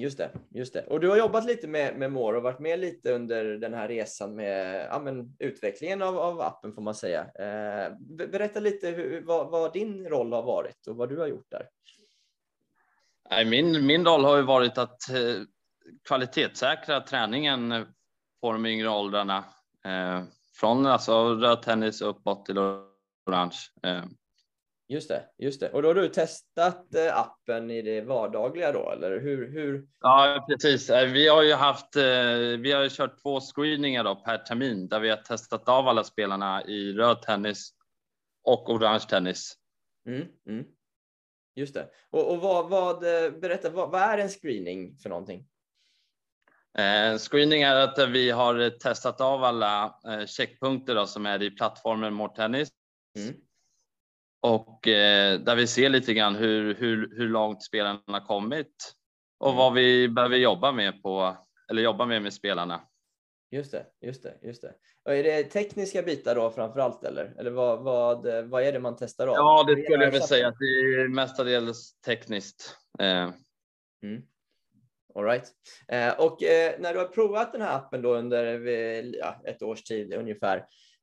Just 0.00 0.18
det, 0.18 0.30
just 0.50 0.72
det. 0.72 0.86
Och 0.86 1.00
du 1.00 1.08
har 1.08 1.16
jobbat 1.16 1.44
lite 1.44 1.68
med, 1.68 1.96
med 1.96 2.12
More 2.12 2.36
och 2.36 2.42
varit 2.42 2.58
med 2.58 2.80
lite 2.80 3.12
under 3.12 3.44
den 3.44 3.74
här 3.74 3.88
resan 3.88 4.34
med 4.34 4.86
ja, 4.90 4.98
men, 4.98 5.36
utvecklingen 5.38 6.02
av, 6.02 6.18
av 6.18 6.40
appen 6.40 6.72
får 6.72 6.82
man 6.82 6.94
säga. 6.94 7.20
Eh, 7.20 7.92
berätta 8.16 8.60
lite 8.60 8.88
hur, 8.88 9.20
vad, 9.20 9.50
vad 9.50 9.72
din 9.72 10.08
roll 10.08 10.32
har 10.32 10.42
varit 10.42 10.86
och 10.86 10.96
vad 10.96 11.08
du 11.08 11.18
har 11.18 11.26
gjort 11.26 11.50
där. 11.50 11.68
Min, 13.44 13.86
min 13.86 14.04
roll 14.04 14.24
har 14.24 14.36
ju 14.36 14.42
varit 14.42 14.78
att 14.78 15.10
eh, 15.10 15.42
kvalitetssäkra 16.08 17.00
träningen 17.00 17.86
på 18.40 18.52
de 18.52 18.66
yngre 18.66 18.88
åldrarna. 18.88 19.44
Eh, 19.84 20.22
från 20.54 20.86
alltså 20.86 21.34
röd 21.34 21.62
tennis 21.62 22.02
uppåt 22.02 22.46
till 22.46 22.58
orange. 22.58 23.56
Eh, 23.82 24.04
Just 24.90 25.08
det, 25.08 25.24
just 25.38 25.60
det. 25.60 25.70
Och 25.72 25.82
då 25.82 25.88
har 25.88 25.94
du 25.94 26.08
testat 26.08 26.94
eh, 26.94 27.18
appen 27.18 27.70
i 27.70 27.82
det 27.82 28.00
vardagliga 28.00 28.72
då, 28.72 28.90
eller 28.90 29.20
hur? 29.20 29.52
hur... 29.52 29.86
Ja, 30.00 30.46
precis. 30.48 30.90
Eh, 30.90 31.12
Vi 31.12 31.28
har 31.28 31.42
ju 31.42 31.52
haft, 31.52 31.96
eh, 31.96 32.02
vi 32.58 32.72
har 32.72 32.88
kört 32.88 33.22
två 33.22 33.40
screeningar 33.40 34.04
då 34.04 34.16
per 34.16 34.38
termin 34.38 34.88
där 34.88 35.00
vi 35.00 35.10
har 35.10 35.16
testat 35.16 35.68
av 35.68 35.88
alla 35.88 36.04
spelarna 36.04 36.64
i 36.64 36.92
röd 36.92 37.22
tennis 37.22 37.70
och 38.42 38.70
orange 38.70 39.04
tennis. 39.08 39.54
Mm, 40.06 40.28
mm. 40.48 40.64
Just 41.54 41.74
det. 41.74 41.90
Och, 42.10 42.32
och 42.32 42.38
vad, 42.40 42.68
vad, 42.68 43.00
berätta, 43.40 43.70
vad, 43.70 43.90
vad 43.90 44.02
är 44.02 44.18
en 44.18 44.28
screening 44.28 44.96
för 44.96 45.08
någonting? 45.08 45.46
Eh, 46.78 47.18
Screening 47.18 47.62
är 47.62 47.76
att 47.76 48.08
vi 48.08 48.30
har 48.30 48.70
testat 48.70 49.20
av 49.20 49.44
alla 49.44 50.00
eh, 50.06 50.26
checkpunkter 50.26 50.94
då, 50.94 51.06
som 51.06 51.26
är 51.26 51.42
i 51.42 51.50
plattformen 51.50 52.14
More 52.14 52.34
Tennis 52.36 52.68
Mm. 53.18 53.34
Och 54.40 54.88
eh, 54.88 55.40
där 55.40 55.56
vi 55.56 55.66
ser 55.66 55.88
lite 55.88 56.14
grann 56.14 56.34
hur, 56.34 56.74
hur, 56.74 57.16
hur 57.16 57.28
långt 57.28 57.62
spelarna 57.62 58.00
har 58.06 58.26
kommit 58.26 58.94
och 59.38 59.54
vad 59.54 59.72
vi 59.72 60.08
behöver 60.08 60.36
jobba 60.36 60.72
med 60.72 61.02
på 61.02 61.36
eller 61.70 61.82
jobba 61.82 62.06
med 62.06 62.22
med 62.22 62.32
spelarna. 62.32 62.80
Just 63.50 63.72
det, 63.72 63.86
just 64.00 64.22
det, 64.22 64.38
just 64.42 64.62
det. 64.62 64.74
Och 65.04 65.14
är 65.14 65.22
det 65.22 65.42
tekniska 65.42 66.02
bitar 66.02 66.34
då 66.34 66.50
framför 66.50 66.80
allt 66.80 67.04
eller? 67.04 67.34
Eller 67.38 67.50
vad, 67.50 67.82
vad, 67.82 68.44
vad 68.44 68.62
är 68.62 68.72
det 68.72 68.80
man 68.80 68.96
testar 68.96 69.26
av? 69.26 69.34
Ja, 69.34 69.64
det 69.68 69.82
skulle 69.82 70.04
jag 70.04 70.10
väl 70.10 70.20
det? 70.20 70.26
säga 70.26 70.48
att 70.48 70.58
det 70.58 71.00
är 71.00 71.08
mestadels 71.08 72.00
tekniskt. 72.00 72.76
Eh, 72.98 73.30
Mm. 74.02 74.22
All 75.14 75.24
right. 75.24 75.44
Eh, 75.88 76.20
och 76.20 76.42
eh, 76.42 76.74
när 76.80 76.92
du 76.92 76.98
har 76.98 77.06
provat 77.06 77.52
den 77.52 77.62
här 77.62 77.76
appen 77.76 78.02
då 78.02 78.14
under 78.14 78.66
eh, 78.66 79.04
ja, 79.04 79.42
ett 79.44 79.62
års 79.62 79.82
tid 79.82 80.14
ungefär, 80.14 80.56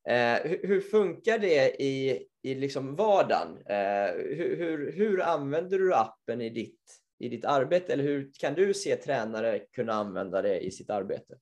eh, 0.10 0.36
hur, 0.44 0.68
hur 0.68 0.82
funkar 0.82 1.40
det 1.40 1.82
i, 1.84 2.26
i 2.48 2.56
liksom 2.56 2.96
vardagen? 2.96 3.58
Eh, 3.66 4.16
hur, 4.16 4.58
hur, 4.58 4.92
hur 4.92 5.22
använder 5.22 5.80
du 5.80 5.94
appen 5.94 6.42
i 6.42 6.50
ditt, 6.50 6.82
i 7.20 7.30
ditt 7.30 7.46
arbete? 7.46 7.94
Eller 7.94 8.04
hur 8.04 8.32
kan 8.40 8.54
du 8.54 8.74
se 8.74 8.96
tränare 8.96 9.60
kunna 9.60 9.94
använda 9.94 10.42
det 10.42 10.60
i 10.60 10.72
sitt 10.72 10.90
arbete? 10.90 11.36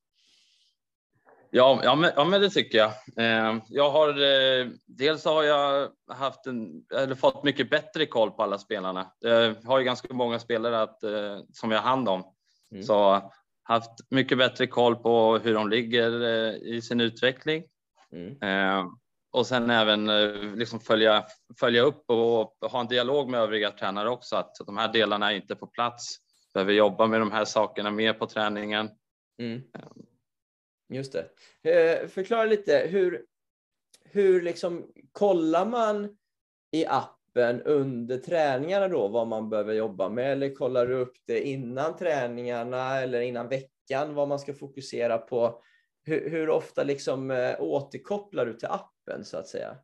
Ja, 1.49 1.79
ja, 1.83 1.95
men, 1.95 2.11
ja, 2.15 2.25
men 2.25 2.41
det 2.41 2.49
tycker 2.49 2.77
jag. 2.77 2.91
Eh, 3.17 3.57
jag 3.69 3.91
har, 3.91 4.09
eh, 4.09 4.67
dels 4.85 5.25
har 5.25 5.43
jag 5.43 5.91
haft 6.07 6.45
en, 6.47 6.85
eller 6.95 7.15
fått 7.15 7.43
mycket 7.43 7.69
bättre 7.69 8.05
koll 8.05 8.31
på 8.31 8.43
alla 8.43 8.57
spelarna. 8.57 9.11
Jag 9.19 9.55
har 9.63 9.79
ju 9.79 9.85
ganska 9.85 10.13
många 10.13 10.39
spelare 10.39 10.81
att, 10.81 10.99
som 11.53 11.71
jag 11.71 11.79
har 11.79 11.89
hand 11.89 12.09
om. 12.09 12.23
Mm. 12.71 12.83
Så 12.83 13.31
haft 13.63 13.91
mycket 14.09 14.37
bättre 14.37 14.67
koll 14.67 14.95
på 14.95 15.37
hur 15.37 15.53
de 15.53 15.69
ligger 15.69 16.11
i 16.63 16.81
sin 16.81 17.01
utveckling. 17.01 17.63
Mm. 18.11 18.37
Och 19.35 19.47
sen 19.47 19.69
även 19.69 20.09
eh, 20.09 20.55
liksom 20.55 20.79
följa, 20.79 21.25
följa 21.59 21.81
upp 21.81 22.03
och 22.09 22.71
ha 22.71 22.79
en 22.79 22.87
dialog 22.87 23.29
med 23.29 23.39
övriga 23.39 23.71
tränare 23.71 24.09
också. 24.09 24.35
Att 24.35 24.55
de 24.65 24.77
här 24.77 24.93
delarna 24.93 25.31
är 25.31 25.35
inte 25.35 25.55
på 25.55 25.67
plats. 25.67 26.17
Behöver 26.53 26.73
jobba 26.73 27.07
med 27.07 27.19
de 27.19 27.31
här 27.31 27.45
sakerna 27.45 27.91
mer 27.91 28.13
på 28.13 28.25
träningen. 28.27 28.89
Mm. 29.39 29.61
Just 30.89 31.13
det. 31.13 31.29
Eh, 31.71 32.07
Förklara 32.07 32.45
lite, 32.45 32.87
hur, 32.89 33.25
hur 34.03 34.41
liksom 34.41 34.91
kollar 35.11 35.65
man 35.65 36.17
i 36.71 36.85
appen 36.85 37.61
under 37.61 38.17
träningarna 38.17 38.87
då 38.87 39.07
vad 39.07 39.27
man 39.27 39.49
behöver 39.49 39.73
jobba 39.73 40.09
med? 40.09 40.31
Eller 40.31 40.55
kollar 40.55 40.87
du 40.87 40.93
upp 40.93 41.15
det 41.27 41.47
innan 41.47 41.97
träningarna 41.97 43.01
eller 43.01 43.21
innan 43.21 43.49
veckan 43.49 44.13
vad 44.13 44.27
man 44.27 44.39
ska 44.39 44.53
fokusera 44.53 45.17
på? 45.17 45.61
Hur, 46.05 46.29
hur 46.29 46.49
ofta 46.49 46.83
liksom 46.83 47.31
eh, 47.31 47.61
återkopplar 47.61 48.45
du 48.45 48.53
till 48.53 48.67
appen 48.67 48.94
så 49.23 49.37
att 49.37 49.47
säga? 49.47 49.77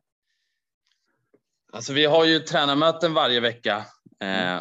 Alltså 1.72 1.92
vi 1.92 2.04
har 2.04 2.24
ju 2.24 2.38
tränarmöten 2.38 3.14
varje 3.14 3.40
vecka 3.40 3.86
eh, 4.20 4.60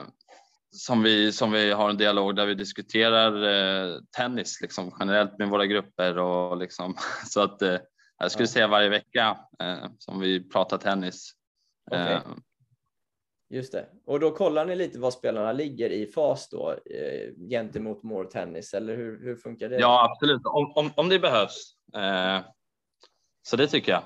som, 0.71 1.03
vi, 1.03 1.31
som 1.31 1.51
vi 1.51 1.71
har 1.71 1.89
en 1.89 1.97
dialog 1.97 2.35
där 2.35 2.45
vi 2.45 2.53
diskuterar 2.53 3.43
eh, 3.43 3.99
tennis 4.17 4.61
liksom, 4.61 4.95
generellt 4.99 5.37
med 5.37 5.49
våra 5.49 5.65
grupper 5.65 6.17
och 6.17 6.57
liksom, 6.57 6.95
så 7.27 7.41
att 7.41 7.61
eh, 7.61 7.77
jag 8.19 8.31
skulle 8.31 8.47
säga 8.47 8.67
varje 8.67 8.89
vecka 8.89 9.37
eh, 9.59 9.85
som 9.97 10.19
vi 10.19 10.49
pratar 10.49 10.77
tennis. 10.77 11.31
Okej. 11.91 12.13
Eh, 12.13 12.21
Just 13.49 13.71
det. 13.71 13.85
Och 14.05 14.19
då 14.19 14.31
kollar 14.31 14.65
ni 14.65 14.75
lite 14.75 14.99
var 14.99 15.11
spelarna 15.11 15.51
ligger 15.51 15.89
i 15.89 16.07
fas 16.07 16.49
då 16.49 16.71
eh, 16.71 17.49
gentemot 17.49 18.03
More 18.03 18.27
Tennis 18.27 18.73
eller 18.73 18.95
hur, 18.95 19.23
hur 19.23 19.35
funkar 19.35 19.69
det? 19.69 19.79
ja, 19.79 20.11
absolut, 20.11 20.41
om, 20.45 20.73
om, 20.75 20.91
om 20.95 21.09
det 21.09 21.19
behövs. 21.19 21.75
Eh, 21.95 22.39
så 23.47 23.55
det 23.55 23.67
tycker 23.67 23.91
jag. 23.91 24.03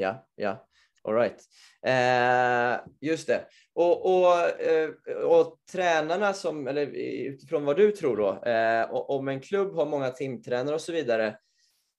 Ja, 0.00 0.26
ja. 0.34 0.66
All 1.02 1.14
right. 1.14 1.40
Eh, 1.86 2.80
just 3.00 3.26
det. 3.26 3.44
Och, 3.74 4.06
och, 4.06 4.60
eh, 4.60 4.90
och 5.24 5.58
tränarna 5.72 6.32
som, 6.32 6.68
eller 6.68 6.86
utifrån 7.26 7.64
vad 7.64 7.76
du 7.76 7.92
tror 7.92 8.16
då, 8.16 8.50
eh, 8.50 8.90
om 8.90 9.28
en 9.28 9.40
klubb 9.40 9.74
har 9.74 9.86
många 9.86 10.10
timtränare 10.10 10.74
och 10.74 10.80
så 10.80 10.92
vidare, 10.92 11.36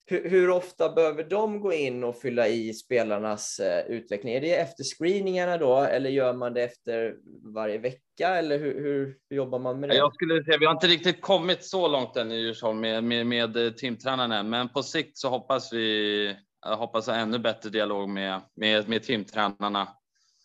hur, 0.05 0.29
hur 0.29 0.50
ofta 0.50 0.89
behöver 0.89 1.24
de 1.24 1.62
gå 1.62 1.74
in 1.74 2.03
och 2.03 2.15
fylla 2.15 2.48
i 2.48 2.74
spelarnas 2.74 3.60
eh, 3.60 3.86
utveckling? 3.86 4.34
Är 4.34 4.41
det 4.41 4.55
efter 4.55 4.84
screeningarna 4.84 5.58
då, 5.58 5.77
eller 5.77 6.10
gör 6.10 6.34
man 6.34 6.53
det 6.53 6.63
efter 6.63 7.15
varje 7.53 7.77
vecka, 7.77 8.27
eller 8.27 8.60
hur, 8.60 8.81
hur, 8.81 9.17
hur 9.29 9.38
jobbar 9.38 9.60
man 9.60 9.79
med 9.79 9.89
det? 9.89 9.96
Jag 9.96 10.13
skulle 10.13 10.43
säga, 10.43 10.58
vi 10.58 10.65
har 10.65 10.74
inte 10.74 10.88
riktigt 10.88 11.22
kommit 11.22 11.63
så 11.63 11.88
långt 11.88 12.17
än 12.17 12.31
i 12.31 12.36
Djursholm 12.36 12.79
med, 12.79 13.03
med, 13.03 13.27
med 13.27 13.58
eh, 13.58 13.72
timtränarna, 13.72 14.43
men 14.43 14.70
på 14.70 14.84
sikt 14.84 15.17
så 15.17 15.29
hoppas 15.29 15.74
vi 15.74 16.36
jag 16.62 16.77
hoppas 16.77 17.08
ha 17.08 17.15
ännu 17.15 17.39
bättre 17.39 17.70
dialog 17.70 18.10
med, 18.10 18.41
med, 18.56 18.89
med 18.89 19.03
timtränarna. 19.03 19.88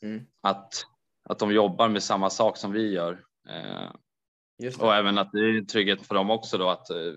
Mm. 0.02 0.26
Att, 0.42 0.87
att 1.28 1.38
de 1.38 1.52
jobbar 1.52 1.88
med 1.88 2.02
samma 2.02 2.30
sak 2.30 2.56
som 2.56 2.73
vi 2.73 2.92
gör. 2.92 3.25
Eh, 3.49 3.90
och 4.78 4.94
även 4.94 5.18
att 5.18 5.32
det 5.32 5.38
är 5.38 5.64
trygghet 5.64 6.06
för 6.06 6.14
dem 6.14 6.30
också 6.30 6.58
då 6.58 6.68
att 6.68 6.90
eh, 6.90 7.12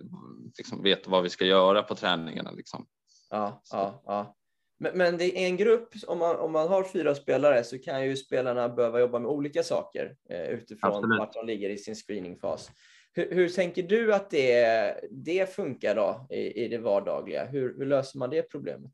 liksom 0.57 0.83
veta 0.83 1.09
vad 1.09 1.23
vi 1.23 1.29
ska 1.29 1.45
göra 1.45 1.83
på 1.83 1.95
träningarna. 1.95 2.51
Liksom. 2.51 2.87
Ja, 3.29 3.61
ja, 3.71 4.01
ja. 4.05 4.35
Men, 4.79 4.97
men 4.97 5.17
det 5.17 5.37
är 5.37 5.47
en 5.47 5.57
grupp, 5.57 5.89
om 6.07 6.19
man, 6.19 6.35
om 6.35 6.51
man 6.51 6.67
har 6.67 6.83
fyra 6.83 7.15
spelare 7.15 7.63
så 7.63 7.77
kan 7.77 8.05
ju 8.05 8.15
spelarna 8.15 8.69
behöva 8.69 8.99
jobba 8.99 9.19
med 9.19 9.31
olika 9.31 9.63
saker 9.63 10.15
eh, 10.29 10.41
utifrån 10.41 10.93
Absolut. 10.93 11.19
vart 11.19 11.33
de 11.33 11.45
ligger 11.45 11.69
i 11.69 11.77
sin 11.77 11.95
screeningfas. 11.95 12.71
Hur, 13.19 13.31
hur 13.31 13.49
tänker 13.49 13.83
du 13.83 14.13
att 14.13 14.29
det, 14.29 14.99
det 15.11 15.55
funkar 15.55 15.95
då 15.95 16.27
i, 16.29 16.63
i 16.63 16.67
det 16.67 16.77
vardagliga? 16.77 17.45
Hur, 17.45 17.77
hur 17.77 17.85
löser 17.85 18.19
man 18.19 18.29
det 18.29 18.41
problemet? 18.41 18.91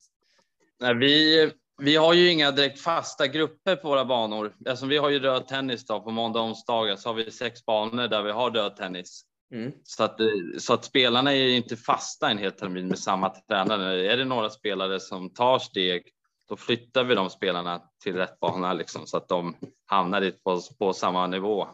Nej, 0.80 0.96
vi, 0.96 1.52
vi 1.82 1.96
har 1.96 2.14
ju 2.14 2.32
inga 2.32 2.52
direkt 2.52 2.80
fasta 2.80 3.28
grupper 3.28 3.76
på 3.76 3.88
våra 3.88 4.06
banor. 4.06 4.56
Alltså, 4.70 4.86
vi 4.86 4.98
har 4.98 5.10
ju 5.10 5.20
röd 5.20 5.48
tennis 5.48 5.86
då, 5.86 6.02
på 6.02 6.12
måndag 6.12 6.40
och 6.40 6.46
onsdagar 6.46 6.96
så 6.96 7.10
har 7.10 7.14
vi 7.14 7.32
sex 7.32 7.66
banor 7.66 8.08
där 8.08 8.24
vi 8.24 8.32
har 8.32 8.52
röd 8.52 8.76
tennis. 8.76 9.24
Mm. 9.54 9.72
Så 9.84 10.04
att, 10.04 10.20
så 10.58 10.74
att 10.74 10.86
spelarna 10.86 11.34
är 11.34 11.48
inte 11.48 11.76
fasta 11.76 12.30
en 12.30 12.38
hel 12.38 12.52
termin 12.52 12.88
med 12.88 13.00
samma 13.00 13.30
tränare. 13.30 14.12
Är 14.12 14.18
det 14.18 14.26
några 14.26 14.50
spelare 14.50 15.00
som 15.00 15.34
tar 15.34 15.60
steg, 15.60 16.04
då 16.50 16.56
flyttar 16.56 17.04
vi 17.04 17.16
de 17.16 17.30
spelarna 17.30 17.82
till 18.04 18.16
rätt 18.16 18.40
bana 18.40 18.74
liksom, 18.74 19.08
så 19.08 19.18
att 19.18 19.28
de 19.28 19.56
hamnar 19.86 20.32
på, 20.44 20.62
på 20.80 20.94
samma 20.94 21.28
nivå. 21.28 21.68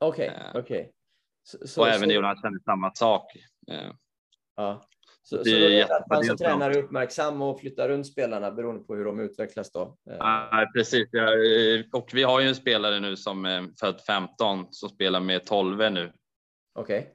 Okej, 0.00 0.26
Eh, 0.26 0.60
okej. 0.60 0.92
Så, 1.42 1.68
så, 1.68 1.80
och 1.80 1.88
även 1.88 2.08
så, 2.08 2.14
Jonas 2.14 2.42
känner 2.42 2.58
samma 2.64 2.94
sak. 2.94 3.36
Eh, 3.70 3.90
ja. 4.56 4.82
så, 5.22 5.36
så 5.36 5.44
det 5.44 5.60
då 5.60 5.66
är 5.66 5.96
att 5.96 6.08
man 6.10 6.24
som 6.24 6.36
tränare 6.36 6.74
är 6.74 6.78
uppmärksam 6.78 7.42
och 7.42 7.60
flyttar 7.60 7.88
runt 7.88 8.06
spelarna 8.06 8.50
beroende 8.50 8.84
på 8.84 8.94
hur 8.94 9.04
de 9.04 9.20
utvecklas 9.20 9.72
då? 9.72 9.96
Eh, 10.10 10.16
Ja, 10.18 10.70
precis. 10.74 11.14
Eh, 11.14 11.84
Och 11.92 12.10
vi 12.12 12.22
har 12.22 12.40
ju 12.40 12.48
en 12.48 12.54
spelare 12.54 13.00
nu 13.00 13.16
som 13.16 13.44
är 13.44 13.68
född 13.80 14.00
15 14.06 14.66
som 14.70 14.88
spelar 14.88 15.20
med 15.20 15.46
12 15.46 15.92
nu 15.92 16.12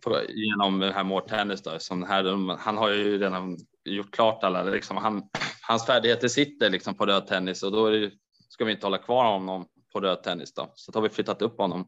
på, 0.03 0.21
genom 0.29 0.79
den 0.79 0.93
här 0.93 1.03
More 1.03 1.27
Tennis. 1.27 1.61
Då, 1.61 1.79
som 1.79 2.03
här, 2.03 2.57
han 2.57 2.77
har 2.77 2.89
ju 2.89 3.17
redan 3.17 3.57
gjort 3.85 4.11
klart 4.11 4.43
alla. 4.43 4.63
Liksom, 4.63 4.97
han, 4.97 5.29
hans 5.67 5.85
färdigheter 5.85 6.27
sitter 6.27 6.69
liksom 6.69 6.95
på 6.95 7.05
röd 7.05 7.27
tennis 7.27 7.63
och 7.63 7.71
då 7.71 7.89
det, 7.89 8.11
ska 8.49 8.65
vi 8.65 8.71
inte 8.71 8.85
hålla 8.85 8.97
kvar 8.97 9.31
honom 9.31 9.67
på 9.93 9.99
röd 9.99 10.23
tennis. 10.23 10.53
Då. 10.53 10.71
Så 10.75 10.91
då 10.91 10.99
har 10.99 11.03
vi 11.03 11.09
flyttat 11.09 11.41
upp 11.41 11.57
honom. 11.57 11.87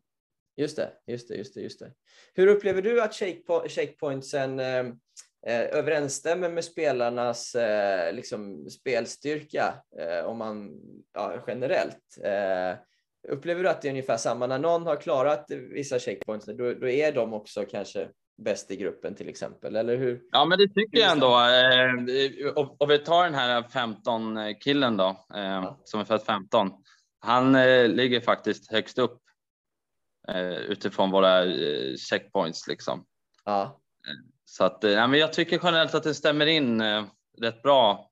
Just 0.59 0.75
det, 0.77 0.89
just 1.07 1.27
det, 1.27 1.35
just 1.35 1.53
det, 1.53 1.61
just 1.61 1.79
det. 1.79 1.91
Hur 2.33 2.47
upplever 2.47 2.81
du 2.81 3.01
att 3.01 3.11
shakepo- 3.11 3.67
shakepointsen 3.69 4.59
eh, 4.59 4.85
eh, 5.47 5.61
överensstämmer 5.77 6.49
med 6.49 6.63
spelarnas 6.63 7.55
eh, 7.55 8.13
liksom 8.13 8.69
spelstyrka 8.69 9.73
eh, 9.99 10.25
om 10.25 10.37
man 10.37 10.71
ja, 11.13 11.43
generellt? 11.47 12.17
Eh, 12.23 12.77
upplever 13.27 13.63
du 13.63 13.69
att 13.69 13.81
det 13.81 13.87
är 13.87 13.91
ungefär 13.91 14.17
samma 14.17 14.47
när 14.47 14.59
någon 14.59 14.83
har 14.85 14.95
klarat 14.95 15.45
vissa 15.51 15.99
checkpoints? 15.99 16.45
Då, 16.45 16.73
då 16.73 16.89
är 16.89 17.11
de 17.11 17.33
också 17.33 17.65
kanske 17.65 18.07
bäst 18.37 18.71
i 18.71 18.75
gruppen 18.75 19.15
till 19.15 19.29
exempel, 19.29 19.75
eller 19.75 19.97
hur? 19.97 20.21
Ja, 20.31 20.45
men 20.45 20.57
det 20.57 20.67
tycker 20.67 20.99
jag 20.99 21.11
ändå. 21.11 21.27
Eh, 21.39 22.47
och, 22.55 22.81
och 22.81 22.91
vi 22.91 22.99
tar 22.99 23.23
den 23.23 23.33
här 23.35 23.63
15 23.63 24.37
killen 24.59 24.97
då, 24.97 25.07
eh, 25.35 25.39
Ja. 25.41 25.81
som 25.83 25.99
är 25.99 26.03
född 26.05 26.23
15. 26.23 26.71
Han 27.19 27.55
eh, 27.55 27.87
ligger 27.87 28.21
faktiskt 28.21 28.71
högst 28.71 28.97
upp 28.99 29.11
eh, 29.11 29.28
utifrån 30.67 31.11
våra 31.11 31.43
eh, 31.45 31.95
checkpoints 31.95 32.67
liksom. 32.67 33.05
Ja, 33.45 33.79
Så 34.45 34.63
att, 34.63 34.83
eh, 34.83 34.91
ja, 34.91 35.07
men 35.07 35.19
jag 35.19 35.33
tycker 35.33 35.59
generellt 35.63 35.95
att 35.95 36.03
det 36.03 36.13
stämmer 36.13 36.45
in 36.45 36.81
eh, 36.81 37.03
rätt 37.41 37.61
bra. 37.63 38.09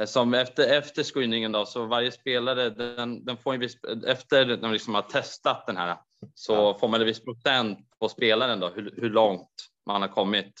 Eh, 0.00 0.06
Som 0.06 0.34
efter, 0.34 0.78
efter 0.78 1.02
screeningen 1.02 1.52
då, 1.52 1.66
så 1.66 1.86
varje 1.86 2.12
spelare, 2.12 2.70
den, 2.70 3.24
den 3.24 3.36
får 3.36 3.54
en 3.54 3.60
viss, 3.60 3.76
efter 4.06 4.46
när 4.46 4.56
man 4.60 4.72
liksom 4.72 4.94
har 4.94 5.02
testat 5.02 5.66
den 5.66 5.76
här, 5.76 5.96
så 6.34 6.52
Ja. 6.52 6.78
får 6.80 6.88
man 6.88 7.00
en 7.00 7.06
viss 7.06 7.24
procent 7.24 7.78
på 7.98 8.08
spelaren 8.08 8.60
då, 8.60 8.68
hur, 8.68 8.94
hur 8.96 9.10
långt 9.10 9.48
man 9.86 10.00
har 10.02 10.08
kommit. 10.08 10.52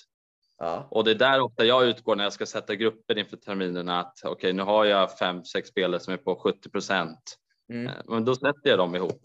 ja, 0.58 0.88
Och 0.90 1.04
det 1.04 1.10
är 1.10 1.14
där 1.14 1.40
ofta 1.40 1.64
jag 1.64 1.84
utgår 1.84 2.16
när 2.16 2.24
jag 2.24 2.32
ska 2.32 2.46
sätta 2.46 2.74
grupper 2.74 3.18
inför 3.18 3.36
terminerna 3.36 4.00
att 4.00 4.18
okej, 4.24 4.52
nu 4.52 4.62
har 4.62 4.84
jag 4.84 5.18
fem, 5.18 5.44
sex 5.44 5.68
spelare 5.68 6.00
som 6.00 6.12
är 6.12 6.16
på 6.18 6.36
70 6.36 6.70
procent. 6.70 7.36
mm, 7.72 7.92
Men 8.08 8.24
då 8.24 8.34
sätter 8.34 8.60
jag 8.70 8.78
dem 8.78 8.94
ihop 8.96 9.20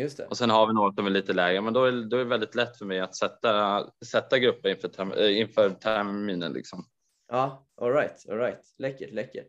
just 0.00 0.16
det. 0.16 0.26
och 0.26 0.36
sen 0.36 0.50
har 0.50 0.66
vi 0.66 0.72
några 0.72 0.92
som 0.92 1.06
är 1.06 1.10
lite 1.10 1.32
lägre, 1.32 1.60
men 1.60 1.72
då 1.72 1.84
är, 1.84 1.92
då 1.92 2.16
är 2.16 2.20
det 2.20 2.30
väldigt 2.30 2.54
lätt 2.54 2.78
för 2.78 2.84
mig 2.84 3.00
att 3.00 3.16
sätta, 3.16 3.84
sätta 4.06 4.38
grupper 4.38 4.68
inför, 4.68 4.88
term, 4.88 5.12
eh, 5.12 5.38
inför 5.38 5.70
terminen 5.70 6.52
liksom. 6.52 6.84
Ja, 7.32 7.66
all 7.80 7.92
right, 7.92 8.26
all 8.30 8.38
right. 8.38 8.74
Läckert, 8.78 9.12
läckert. 9.12 9.46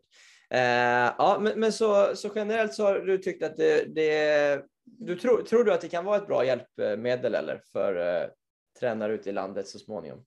Eh, 0.49 1.13
ja, 1.17 1.37
men, 1.41 1.59
men 1.59 1.73
så, 1.73 2.15
så 2.15 2.29
generellt 2.35 2.73
så 2.73 2.85
har 2.85 2.99
du 2.99 3.17
tyckt 3.17 3.43
att 3.43 3.57
det, 3.57 3.95
det 3.95 4.61
du 4.85 5.15
tror, 5.15 5.41
tror 5.41 5.63
du 5.63 5.73
att 5.73 5.81
det 5.81 5.87
kan 5.87 6.05
vara 6.05 6.17
ett 6.17 6.27
bra 6.27 6.45
hjälpmedel 6.45 7.35
eller 7.35 7.61
för 7.71 8.21
eh, 8.21 8.27
tränare 8.79 9.13
ute 9.13 9.29
i 9.29 9.33
landet 9.33 9.67
så 9.67 9.79
småningom? 9.79 10.23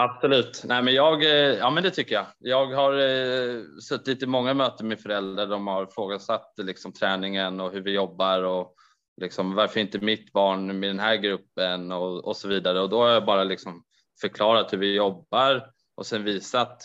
Absolut. 0.00 0.62
Nej, 0.64 0.82
men 0.82 0.94
jag, 0.94 1.24
eh, 1.24 1.58
ja, 1.58 1.70
men 1.70 1.82
det 1.82 1.90
tycker 1.90 2.14
jag. 2.14 2.26
Jag 2.38 2.66
har 2.66 2.92
eh, 2.92 3.62
suttit 3.82 4.22
i 4.22 4.26
många 4.26 4.54
möten 4.54 4.88
med 4.88 5.00
föräldrar. 5.00 5.46
De 5.46 5.66
har 5.66 5.86
frågasatt 5.86 6.52
liksom, 6.56 6.92
träningen 6.92 7.60
och 7.60 7.72
hur 7.72 7.80
vi 7.80 7.94
jobbar 7.94 8.42
och 8.42 8.74
liksom, 9.20 9.54
varför 9.54 9.80
inte 9.80 9.98
mitt 9.98 10.32
barn 10.32 10.80
med 10.80 10.90
den 10.90 10.98
här 10.98 11.16
gruppen 11.16 11.92
och, 11.92 12.24
och 12.24 12.36
så 12.36 12.48
vidare. 12.48 12.80
Och 12.80 12.88
då 12.88 13.00
har 13.02 13.08
jag 13.10 13.24
bara 13.24 13.44
liksom 13.44 13.84
förklarat 14.20 14.72
hur 14.72 14.78
vi 14.78 14.94
jobbar 14.94 15.70
och 15.94 16.06
sen 16.06 16.24
visat 16.24 16.82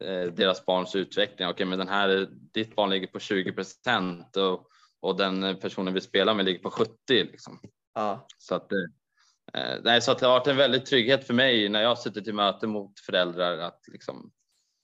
eh, 0.00 0.22
deras 0.24 0.66
barns 0.66 0.96
utveckling. 0.96 1.48
Okej, 1.48 1.66
men 1.66 1.78
den 1.78 1.88
här, 1.88 2.28
ditt 2.30 2.76
barn 2.76 2.90
ligger 2.90 3.06
på 3.06 3.18
20 3.18 3.52
procent 3.52 4.36
och, 4.36 4.66
och 5.00 5.16
den 5.16 5.56
personen 5.60 5.94
vi 5.94 6.00
spelar 6.00 6.34
med 6.34 6.44
ligger 6.44 6.60
på 6.62 6.70
70. 6.70 6.92
Liksom. 7.08 7.60
Ja, 7.94 8.26
Så 8.38 8.54
att, 8.54 8.72
eh, 8.72 9.74
nej, 9.82 10.02
så 10.02 10.12
att 10.12 10.18
det 10.18 10.26
har 10.26 10.38
varit 10.38 10.46
en 10.46 10.56
väldig 10.56 10.86
trygghet 10.86 11.26
för 11.26 11.34
mig 11.34 11.68
när 11.68 11.82
jag 11.82 11.98
suttit 11.98 12.28
i 12.28 12.32
möte 12.32 12.66
mot 12.66 13.00
föräldrar 13.00 13.58
att 13.58 13.80
liksom, 13.92 14.30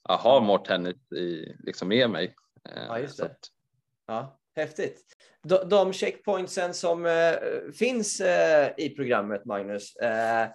ha 0.09 0.40
more 0.40 0.64
tennis 0.64 1.12
i, 1.12 1.53
liksom 1.59 1.88
med 1.88 2.11
mig. 2.11 2.35
Eh, 2.68 2.83
Ja, 2.88 2.98
just 2.98 3.16
så 3.16 3.22
det. 3.22 3.31
att- 3.31 3.48
ja 4.07 4.38
häftigt. 4.59 5.03
De, 5.42 5.68
de 5.68 5.92
checkpointsen 5.92 6.75
som 6.75 7.07
eh, 7.07 7.33
finns 7.79 8.21
eh, 8.21 8.71
i 8.77 8.90
programmet, 8.90 9.44
Magnus, 9.44 9.97
eh, 9.97 10.49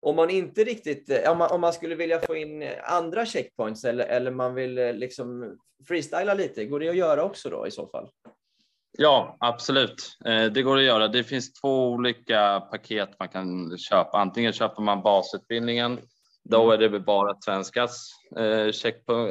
om 0.00 0.16
man 0.16 0.30
inte 0.30 0.64
riktigt, 0.64 1.26
om 1.28 1.38
man, 1.38 1.50
om 1.50 1.60
man 1.60 1.72
skulle 1.72 1.94
vilja 1.94 2.20
få 2.20 2.36
in 2.36 2.70
andra 2.82 3.26
checkpoints 3.26 3.84
eller, 3.84 4.06
eller 4.06 4.30
man 4.30 4.54
vill 4.54 4.74
liksom 4.74 5.56
freestyla 5.88 6.34
lite, 6.34 6.64
går 6.64 6.80
det 6.80 6.88
att 6.88 6.96
göra 6.96 7.24
också 7.24 7.50
då 7.50 7.66
i 7.66 7.70
så 7.70 7.88
fall? 7.88 8.08
Ja, 8.98 9.36
absolut. 9.40 10.16
Det 10.54 10.62
går 10.62 10.76
att 10.76 10.82
göra. 10.82 11.08
Det 11.08 11.24
finns 11.24 11.52
två 11.52 11.88
olika 11.88 12.60
paket 12.60 13.08
man 13.18 13.28
kan 13.28 13.78
köpa. 13.78 14.18
Antingen 14.18 14.52
köper 14.52 14.82
man 14.82 15.02
basutbildningen. 15.02 15.98
Då 16.44 16.70
är 16.70 16.78
det 16.78 17.00
bara 17.00 17.36
svenskas 17.40 18.10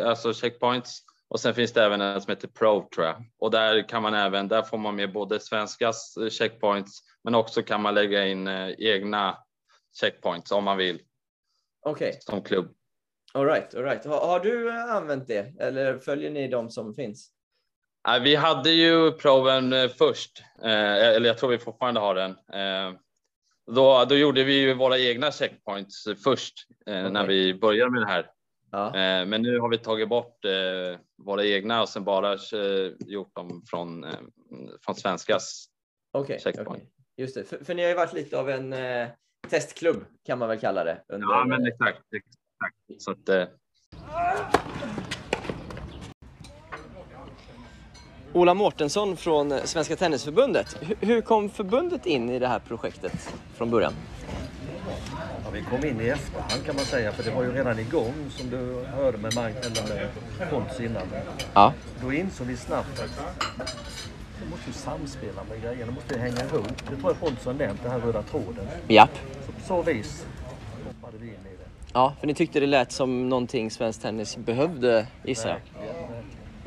alltså 0.06 0.34
checkpoints. 0.34 1.04
Och 1.30 1.40
sen 1.40 1.54
finns 1.54 1.74
det 1.74 1.84
även 1.84 2.02
en 2.02 2.22
som 2.22 2.32
heter 2.32 2.48
Pro 2.48 2.90
tror 2.96 3.06
jag. 3.06 3.24
Och 3.40 3.52
där 3.52 3.90
kan 3.90 4.02
man 4.02 4.14
även, 4.14 4.48
där 4.48 4.62
får 4.62 4.78
man 4.78 4.96
med 4.96 5.14
både 5.14 5.40
svenskas 5.40 6.18
eh, 6.18 6.30
checkpoints 6.30 7.00
men 7.24 7.36
också 7.36 7.64
kan 7.64 7.82
man 7.82 7.94
lägga 7.94 8.28
in 8.28 8.48
eh, 8.48 8.70
egna 8.78 9.38
checkpoints 10.02 10.52
om 10.52 10.64
man 10.64 10.78
vill 10.78 11.02
Okej, 11.86 12.18
som 12.20 12.44
klubb. 12.44 12.76
all 13.34 13.46
right, 13.46 13.76
all 13.76 13.84
right. 13.84 14.06
Har, 14.06 14.28
har 14.28 14.40
du 14.40 14.70
eh, 14.70 14.96
använt 14.96 15.28
det 15.28 15.54
eller 15.60 16.00
följer 16.00 16.32
ni 16.32 16.48
de 16.48 16.70
som 16.70 16.94
finns? 16.94 17.32
Vi 18.24 18.36
hade 18.36 18.72
ju 18.72 19.12
proven 19.12 19.90
först, 19.90 20.44
eller 20.64 21.28
jag 21.28 21.38
tror 21.38 21.50
vi 21.50 21.58
fortfarande 21.58 22.00
har 22.00 22.16
den. 22.16 22.36
Då, 23.72 24.06
då 24.06 24.16
gjorde 24.16 24.44
vi 24.44 24.54
ju 24.60 24.74
våra 24.74 25.00
egna 25.00 25.32
checkpoints 25.32 26.08
först 26.24 26.54
eh, 26.86 27.12
när 27.12 27.28
vi 27.28 27.54
började 27.54 27.92
med 27.92 28.02
det 28.02 28.08
här. 28.08 28.30
Ja, 28.72 28.88
Eh, 28.88 29.26
Men 29.26 29.42
nu 29.42 29.60
har 29.60 29.70
vi 29.70 29.78
tagit 29.78 30.10
bort 30.10 30.46
eh, 30.46 31.00
våra 31.18 31.46
egna 31.46 31.82
och 31.82 31.90
sen 31.90 32.04
bara 32.04 32.34
eh, 32.34 32.92
gjort 33.06 33.36
dem 33.36 33.64
från, 33.70 34.06
från 34.86 34.96
svenskas. 34.96 35.66
okej. 36.12 36.40
checkpoint. 36.40 36.70
okej. 36.70 36.90
Just 37.18 37.36
det, 37.36 37.44
för, 37.44 37.58
för 37.66 37.74
ni 37.74 37.82
har 37.82 37.90
ju 37.90 37.96
varit 37.96 38.14
lite 38.14 38.40
av 38.40 38.50
en 38.50 38.74
eh, 38.74 39.08
testklubb 39.50 40.06
kan 40.26 40.40
man 40.40 40.50
väl 40.50 40.60
kalla 40.60 40.84
det. 40.84 41.04
Under, 41.08 41.28
Ja, 41.28 41.46
men 41.46 41.68
exakt. 41.68 42.00
exakt. 42.14 43.04
Så 43.04 43.12
att, 43.12 43.30
eh, 43.30 43.46
Ola 48.34 48.54
Mårtensson 48.54 49.18
från 49.18 49.54
Svenska 49.64 49.96
Tennisförbundet. 49.96 50.78
Hur 51.00 51.22
kom 51.22 51.50
förbundet 51.50 52.06
in 52.06 52.30
i 52.30 52.40
det 52.40 52.48
här 52.48 52.60
projektet 52.60 53.34
från 53.56 53.70
början? 53.72 53.94
Ja, 55.44 55.50
vi 55.54 55.62
kom 55.62 55.86
in 55.86 56.02
i 56.02 56.08
efterhand 56.08 56.66
kan 56.66 56.76
man 56.76 56.86
säga, 56.86 57.12
för 57.12 57.24
det 57.24 57.32
var 57.32 57.44
ju 57.44 57.52
redan 57.54 57.80
igång 57.80 58.14
som 58.30 58.50
du 58.50 58.86
hörde 58.96 59.18
med, 59.18 59.34
Mag- 59.36 59.54
eller 59.66 59.96
med 59.96 60.50
Pontus 60.50 60.80
innan. 60.80 61.04
Ja. 61.54 61.74
Då 62.02 62.14
insåg 62.14 62.48
vi 62.48 62.58
snabbt 62.58 63.00
att 63.00 63.46
det 64.40 64.50
måste 64.50 64.68
ju 64.68 64.74
samspela 64.74 65.42
med 65.50 65.62
grejerna, 65.62 65.92
måste 65.92 66.14
ju 66.14 66.20
hänga 66.20 66.44
ihop. 66.44 66.68
Det 66.90 66.96
tror 66.96 67.12
jag 67.12 67.20
Pontus 67.20 67.46
har 67.46 67.54
nämnt, 67.54 67.84
den 67.84 67.92
här 67.92 68.00
röda 68.00 68.22
tråden. 68.22 68.68
Japp. 68.88 69.20
Så 69.46 69.52
på 69.52 69.62
så 69.68 69.82
vis 69.92 70.26
hoppade 70.88 71.18
vi 71.18 71.28
in 71.28 71.34
i 71.34 71.58
det. 71.58 71.66
Ja, 71.94 72.14
för 72.20 72.28
ni 72.28 72.34
tyckte 72.34 72.60
det 72.60 72.68
lät 72.68 72.92
som 72.92 73.30
någonting 73.30 73.72
svensk 73.72 74.02
tennis 74.02 74.38
behövde, 74.38 75.08
gissar 75.24 75.50
jag. 75.50 75.60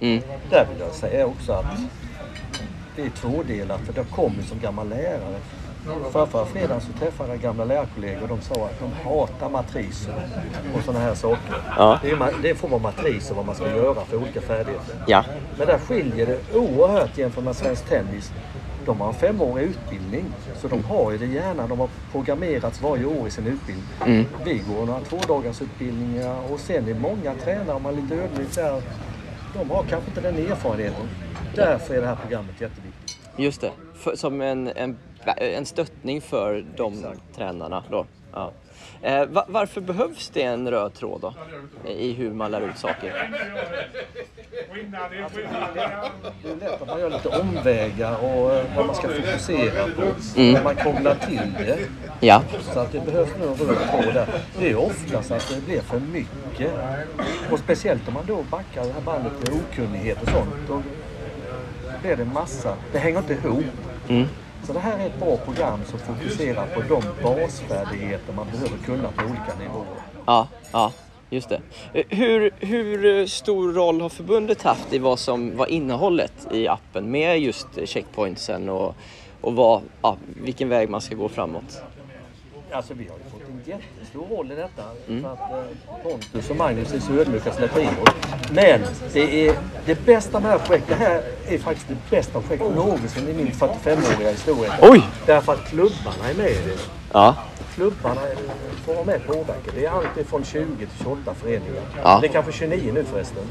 Mm. 0.09 0.23
Där 0.51 0.67
vill 0.73 0.81
jag 0.81 0.93
säga 0.95 1.27
också 1.27 1.53
att 1.53 1.67
det 2.97 3.03
är 3.03 3.11
tvådelat 3.11 3.81
för 3.81 3.93
det 3.93 4.05
kom 4.11 4.33
ju 4.37 4.43
som 4.43 4.61
gammal 4.61 4.89
lärare. 4.89 5.37
Förra 6.12 6.45
fredagen 6.45 6.81
så 6.81 6.93
träffade 6.93 7.31
jag 7.31 7.40
gamla 7.40 7.64
lärarkollegor 7.64 8.23
och 8.23 8.29
de 8.29 8.40
sa 8.40 8.55
att 8.55 8.81
de 8.81 9.09
hatar 9.09 9.49
matriser 9.49 10.14
och 10.75 10.83
sådana 10.85 11.05
här 11.05 11.14
saker. 11.14 11.55
Ja. 11.77 11.99
Det, 12.03 12.11
är, 12.11 12.43
det 12.43 12.51
är 12.51 12.55
form 12.55 12.73
av 12.73 12.83
matriser 12.83 13.35
vad 13.35 13.47
man 13.47 13.55
ska 13.55 13.77
göra 13.77 14.05
för 14.05 14.16
olika 14.16 14.40
färdigheter. 14.40 14.95
Ja. 15.07 15.25
Men 15.59 15.66
där 15.66 15.79
skiljer 15.79 16.27
det 16.27 16.59
oerhört 16.59 17.19
jämfört 17.19 17.45
med 17.45 17.57
svensk 17.57 17.88
tennis. 17.88 18.33
De 18.87 19.01
har 19.01 19.09
en 19.09 19.14
femårig 19.14 19.64
utbildning, 19.64 20.25
så 20.57 20.69
de 20.69 20.85
har 20.85 21.12
ju 21.12 21.19
det 21.19 21.27
gärna. 21.27 21.66
De 21.66 21.81
har 21.81 21.88
programmerats 22.12 22.83
varje 22.83 23.05
år 23.05 23.29
i 23.29 23.31
sin 23.31 23.47
utbildning. 23.47 23.87
Mm. 24.07 24.25
Vi 24.45 24.62
går 24.75 24.87
några 24.87 25.01
tvådagars 25.01 25.62
utbildningar 25.62 26.53
och 26.53 26.61
sen 26.61 26.88
är 26.88 26.95
många 26.95 27.35
tränare, 27.45 27.77
om 27.77 27.83
man 27.83 27.99
är 27.99 28.03
lite 28.03 28.14
ödmjuk 28.14 28.55
där, 28.55 28.83
de 29.55 29.71
har 29.71 29.83
kanske 29.83 30.11
inte 30.11 30.21
den 30.21 30.37
erfarenheten. 30.37 31.09
Därför 31.55 31.95
är 31.95 32.01
det 32.01 32.07
här 32.07 32.16
programmet 32.16 32.61
jätteviktigt. 32.61 33.19
Just 33.37 33.61
det. 33.61 33.71
För, 33.95 34.16
som 34.16 34.40
en, 34.40 34.69
en, 34.69 34.97
en 35.25 35.67
stöttning 35.67 36.21
för 36.21 36.65
de 36.77 37.05
tränarna 37.37 37.85
då. 37.91 38.07
Ja. 38.33 38.53
Eh, 39.03 39.25
va, 39.27 39.45
varför 39.49 39.81
behövs 39.81 40.29
det 40.29 40.43
en 40.43 40.71
röd 40.71 40.95
tråd 40.95 41.21
då? 41.21 41.35
I 41.91 42.13
hur 42.13 42.33
man 42.33 42.51
lär 42.51 42.61
ut 42.61 42.79
saker? 42.79 43.31
Det 46.43 46.51
är 46.51 46.57
lätt 46.57 46.83
att 46.83 46.89
man 46.89 47.01
gör 47.01 47.11
lite 47.11 47.29
omvägar 47.29 48.17
och 48.25 48.55
eh, 48.55 48.65
vad 48.77 48.87
man 48.87 48.95
ska 48.95 49.09
fokusera 49.09 49.85
på. 49.97 50.03
Mm. 50.41 50.65
Man 50.65 50.77
krånglar 50.77 51.15
till 51.15 51.53
det. 51.59 51.79
Ja. 52.21 52.43
Så 52.75 52.81
att 52.81 52.93
det 52.93 53.01
behövs 53.01 53.31
nog 53.41 53.61
en 53.61 53.67
röd 53.67 53.77
tråd 53.91 54.15
där. 54.15 54.29
Det 54.59 54.71
är 54.71 54.77
oftast 54.77 55.31
att 55.31 55.55
det 55.55 55.67
blir 55.67 55.81
för 55.81 56.01
mycket. 56.01 56.73
Och 57.51 57.59
speciellt 57.59 58.09
om 58.09 58.15
man 58.15 58.27
då 58.27 58.43
backar 58.51 58.85
det 58.85 58.93
här 58.93 59.01
bandet 59.01 59.33
med 59.33 59.61
okunnighet 59.61 60.23
och 60.23 60.29
sånt. 60.29 60.51
Då 60.69 60.83
blir 62.03 62.17
det 62.17 62.25
massa. 62.25 62.77
Det 62.93 62.99
hänger 62.99 63.19
inte 63.19 63.33
ihop. 63.33 63.65
Mm. 64.09 64.27
Så 64.66 64.73
det 64.73 64.79
här 64.81 64.99
är 64.99 65.07
ett 65.07 65.18
bra 65.20 65.37
program 65.37 65.81
som 65.87 65.99
fokuserar 65.99 66.66
på 66.66 66.81
de 66.81 67.03
basfärdigheter 67.23 68.33
man 68.33 68.46
behöver 68.53 68.77
kunna 68.85 69.09
på 69.09 69.25
olika 69.25 69.59
nivåer. 69.61 69.87
Ja, 70.27 70.49
ja, 70.73 70.92
just 71.31 71.49
det. 71.49 71.61
Eh, 71.92 72.05
Hur, 72.09 72.51
hur 72.61 73.27
stor 73.27 73.73
roll 73.73 74.01
har 74.01 74.09
förbundet 74.09 74.62
haft 74.62 74.92
i 74.92 74.99
vad 74.99 75.18
som 75.18 75.57
var 75.57 75.66
innehållet 75.66 76.33
i 76.53 76.68
appen 76.68 77.11
med 77.11 77.40
just 77.40 77.66
checkpointsen 77.85 78.68
och, 78.68 78.94
och 79.40 79.55
vad, 79.55 79.83
ja, 80.03 80.16
vilken 80.42 80.68
väg 80.68 80.90
man 80.90 81.01
ska 81.01 81.14
gå 81.14 81.29
framåt? 81.29 81.83
Alltså 82.73 82.94
vi 82.94 83.09
har 83.09 83.16
ju 83.16 83.39
en 83.66 83.70
jättestor 83.70 84.37
roll 84.37 84.53
i 84.53 84.55
detta. 84.55 84.83
Mm. 85.09 85.23
För 85.23 85.33
att 85.33 85.53
eh, 85.53 86.03
Pontus 86.03 86.51
och 86.51 86.57
Magnus 86.57 86.92
är 86.92 87.01
så 87.01 87.12
ödmjuka 87.12 87.51
att 87.51 87.57
släppa 87.57 87.81
in 87.81 87.88
oss. 87.88 88.14
Men 88.53 88.81
det 89.12 89.49
är 89.49 89.57
det 89.87 90.07
bästa 90.07 90.40
med 90.40 90.51
det 90.51 90.59
här 90.59 90.66
projektet. 90.66 90.99
Det 90.99 91.05
här 91.05 91.23
är 91.49 91.59
faktiskt 91.59 91.88
det 91.88 91.96
bästa 92.11 92.40
projektet 92.40 92.75
någonsin 92.77 93.29
i 93.29 93.33
min 93.33 93.46
45-åriga 93.53 94.31
historia. 94.31 94.73
Oj! 94.83 95.03
Därför 95.27 95.53
att 95.53 95.64
klubbarna 95.68 96.29
är 96.31 96.35
med 96.35 96.51
i 96.51 96.55
det. 96.55 96.79
Ja, 97.12 97.37
Klubbarna 97.75 98.20
får 98.85 98.94
vara 98.94 99.05
med 99.05 99.20
och 99.27 99.27
påverka. 99.35 99.70
Det 99.75 99.87
är 99.87 99.90
allt 99.90 100.29
från 100.29 100.44
20 100.44 100.66
till 100.77 100.88
28 101.03 101.35
föreningar. 101.35 101.83
Ja. 102.03 102.18
Det 102.20 102.27
är 102.27 102.33
kanske 102.33 102.53
29 102.53 102.92
nu 102.94 103.05
förresten. 103.05 103.42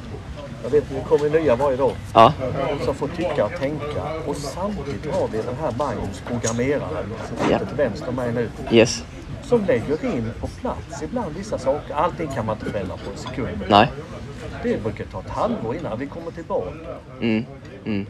Jag 0.64 0.70
vet, 0.70 0.84
det 0.90 1.04
kommer 1.10 1.30
nya 1.30 1.56
varje 1.56 1.78
dag. 1.78 1.92
ja, 2.14 2.34
Som 2.86 2.96
får 2.96 3.08
tycka 3.08 3.46
och 3.46 3.52
tänka. 3.60 4.04
Och 4.28 4.36
samtidigt 4.36 5.14
har 5.16 5.28
vi 5.28 5.38
den 5.38 5.56
här 5.62 5.74
Magnus 5.78 6.24
programmeraren 6.28 7.14
som 7.28 7.38
sitter 7.38 7.52
Ja. 7.52 7.60
till 7.60 7.76
vänster 7.78 8.10
om 8.10 8.16
mig 8.16 8.32
nu 8.32 8.50
yes. 8.72 9.04
Som 9.50 9.66
lägger 9.66 10.06
in 10.06 10.32
på 10.40 10.48
plats 10.48 11.04
ibland 11.04 11.36
vissa 11.36 11.58
saker. 11.58 11.94
Allting 11.94 12.28
kan 12.28 12.46
man 12.46 12.56
inte 12.56 12.72
förändra 12.72 12.98
på 12.98 13.12
en 13.12 13.18
sekund. 13.18 13.66
Nej. 13.70 13.92
Det 14.64 14.84
brukar 14.84 15.06
ta 15.06 15.20
ett 15.20 15.30
halvår 15.30 15.76
innan 15.76 16.00
vi 16.00 16.06
kommer 16.06 16.32
tillbaka. 16.32 16.72
Mm. 17.22 17.46
Mm. 17.86 18.06